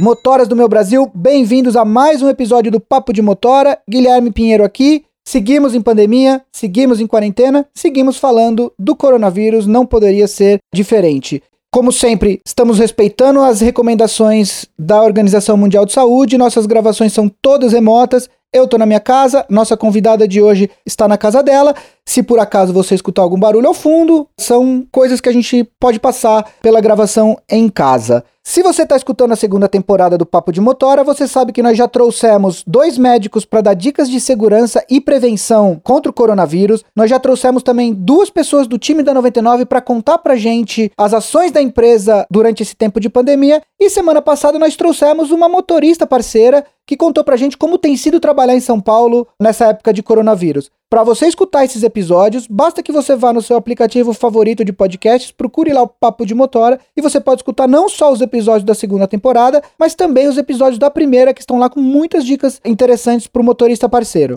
Motoras 0.00 0.46
do 0.46 0.54
meu 0.54 0.68
Brasil, 0.68 1.10
bem-vindos 1.14 1.76
a 1.76 1.84
mais 1.84 2.22
um 2.22 2.28
episódio 2.28 2.70
do 2.70 2.78
Papo 2.78 3.12
de 3.12 3.20
Motora. 3.20 3.78
Guilherme 3.88 4.30
Pinheiro 4.30 4.64
aqui. 4.64 5.04
Seguimos 5.24 5.74
em 5.74 5.82
pandemia, 5.82 6.40
seguimos 6.52 7.00
em 7.00 7.06
quarentena, 7.06 7.66
seguimos 7.74 8.16
falando 8.16 8.72
do 8.78 8.96
coronavírus, 8.96 9.66
não 9.66 9.84
poderia 9.84 10.26
ser 10.26 10.58
diferente. 10.72 11.42
Como 11.70 11.92
sempre, 11.92 12.40
estamos 12.46 12.78
respeitando 12.78 13.40
as 13.40 13.60
recomendações 13.60 14.64
da 14.78 15.02
Organização 15.02 15.54
Mundial 15.54 15.84
de 15.84 15.92
Saúde, 15.92 16.38
nossas 16.38 16.64
gravações 16.64 17.12
são 17.12 17.28
todas 17.28 17.72
remotas. 17.72 18.30
Eu 18.50 18.64
estou 18.64 18.78
na 18.78 18.86
minha 18.86 18.98
casa, 18.98 19.44
nossa 19.50 19.76
convidada 19.76 20.26
de 20.26 20.40
hoje 20.40 20.70
está 20.86 21.06
na 21.06 21.18
casa 21.18 21.42
dela. 21.42 21.74
Se 22.06 22.22
por 22.22 22.38
acaso 22.38 22.72
você 22.72 22.94
escutar 22.94 23.20
algum 23.20 23.38
barulho 23.38 23.68
ao 23.68 23.74
fundo, 23.74 24.26
são 24.38 24.86
coisas 24.90 25.20
que 25.20 25.28
a 25.28 25.32
gente 25.32 25.64
pode 25.78 26.00
passar 26.00 26.50
pela 26.62 26.80
gravação 26.80 27.36
em 27.46 27.68
casa. 27.68 28.24
Se 28.42 28.62
você 28.62 28.84
está 28.84 28.96
escutando 28.96 29.32
a 29.32 29.36
segunda 29.36 29.68
temporada 29.68 30.16
do 30.16 30.24
Papo 30.24 30.50
de 30.50 30.58
Motora, 30.58 31.04
você 31.04 31.28
sabe 31.28 31.52
que 31.52 31.62
nós 31.62 31.76
já 31.76 31.86
trouxemos 31.86 32.64
dois 32.66 32.96
médicos 32.96 33.44
para 33.44 33.60
dar 33.60 33.74
dicas 33.74 34.08
de 34.08 34.18
segurança 34.18 34.82
e 34.88 35.02
prevenção 35.02 35.78
contra 35.84 36.10
o 36.10 36.14
coronavírus. 36.14 36.82
Nós 36.96 37.10
já 37.10 37.20
trouxemos 37.20 37.62
também 37.62 37.92
duas 37.92 38.30
pessoas 38.30 38.66
do 38.66 38.78
time 38.78 39.02
da 39.02 39.12
99 39.12 39.66
para 39.66 39.82
contar 39.82 40.16
para 40.16 40.34
gente 40.34 40.90
as 40.96 41.12
ações 41.12 41.52
da 41.52 41.60
empresa 41.60 42.26
durante 42.30 42.62
esse 42.62 42.74
tempo 42.74 42.98
de 42.98 43.10
pandemia. 43.10 43.60
E 43.80 43.88
semana 43.88 44.20
passada 44.20 44.58
nós 44.58 44.74
trouxemos 44.74 45.30
uma 45.30 45.48
motorista 45.48 46.04
parceira 46.04 46.66
que 46.84 46.96
contou 46.96 47.22
pra 47.22 47.36
gente 47.36 47.56
como 47.56 47.78
tem 47.78 47.96
sido 47.96 48.18
trabalhar 48.18 48.56
em 48.56 48.60
São 48.60 48.80
Paulo 48.80 49.28
nessa 49.40 49.66
época 49.66 49.92
de 49.92 50.02
coronavírus. 50.02 50.68
Para 50.90 51.04
você 51.04 51.26
escutar 51.26 51.64
esses 51.64 51.84
episódios, 51.84 52.48
basta 52.48 52.82
que 52.82 52.90
você 52.90 53.14
vá 53.14 53.32
no 53.32 53.40
seu 53.40 53.56
aplicativo 53.56 54.12
favorito 54.12 54.64
de 54.64 54.72
podcasts, 54.72 55.30
procure 55.30 55.72
lá 55.72 55.82
o 55.82 55.86
Papo 55.88 56.26
de 56.26 56.34
Motora 56.34 56.80
e 56.96 57.00
você 57.00 57.20
pode 57.20 57.40
escutar 57.40 57.68
não 57.68 57.88
só 57.88 58.10
os 58.10 58.20
episódios 58.20 58.64
da 58.64 58.74
segunda 58.74 59.06
temporada, 59.06 59.62
mas 59.78 59.94
também 59.94 60.26
os 60.26 60.38
episódios 60.38 60.78
da 60.78 60.90
primeira 60.90 61.32
que 61.32 61.40
estão 61.40 61.58
lá 61.58 61.70
com 61.70 61.80
muitas 61.80 62.24
dicas 62.24 62.60
interessantes 62.64 63.28
para 63.28 63.42
o 63.42 63.44
motorista 63.44 63.88
parceiro. 63.88 64.34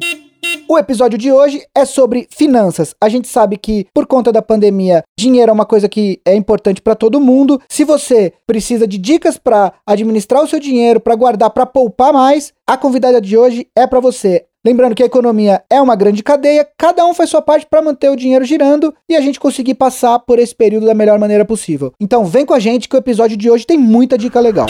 O 0.71 0.79
episódio 0.79 1.17
de 1.17 1.29
hoje 1.29 1.65
é 1.75 1.83
sobre 1.83 2.29
finanças. 2.31 2.95
A 3.01 3.09
gente 3.09 3.27
sabe 3.27 3.57
que, 3.57 3.87
por 3.93 4.07
conta 4.07 4.31
da 4.31 4.41
pandemia, 4.41 5.03
dinheiro 5.19 5.49
é 5.49 5.53
uma 5.53 5.65
coisa 5.65 5.89
que 5.89 6.21
é 6.25 6.33
importante 6.33 6.81
para 6.81 6.95
todo 6.95 7.19
mundo. 7.19 7.61
Se 7.69 7.83
você 7.83 8.31
precisa 8.47 8.87
de 8.87 8.97
dicas 8.97 9.37
para 9.37 9.73
administrar 9.85 10.41
o 10.41 10.47
seu 10.47 10.61
dinheiro, 10.61 11.01
para 11.01 11.13
guardar, 11.13 11.49
para 11.49 11.65
poupar 11.65 12.13
mais, 12.13 12.53
a 12.65 12.77
convidada 12.77 13.19
de 13.19 13.37
hoje 13.37 13.67
é 13.77 13.85
para 13.85 13.99
você. 13.99 14.45
Lembrando 14.65 14.95
que 14.95 15.03
a 15.03 15.07
economia 15.07 15.61
é 15.69 15.81
uma 15.81 15.93
grande 15.93 16.23
cadeia, 16.23 16.65
cada 16.77 17.05
um 17.05 17.13
faz 17.13 17.29
sua 17.29 17.41
parte 17.41 17.65
para 17.69 17.81
manter 17.81 18.09
o 18.09 18.15
dinheiro 18.15 18.45
girando 18.45 18.95
e 19.09 19.15
a 19.17 19.19
gente 19.19 19.41
conseguir 19.41 19.73
passar 19.73 20.19
por 20.19 20.39
esse 20.39 20.55
período 20.55 20.85
da 20.85 20.93
melhor 20.93 21.19
maneira 21.19 21.43
possível. 21.43 21.91
Então 21.99 22.23
vem 22.23 22.45
com 22.45 22.53
a 22.53 22.59
gente 22.59 22.87
que 22.87 22.95
o 22.95 22.97
episódio 22.97 23.35
de 23.35 23.51
hoje 23.51 23.67
tem 23.67 23.77
muita 23.77 24.17
dica 24.17 24.39
legal. 24.39 24.67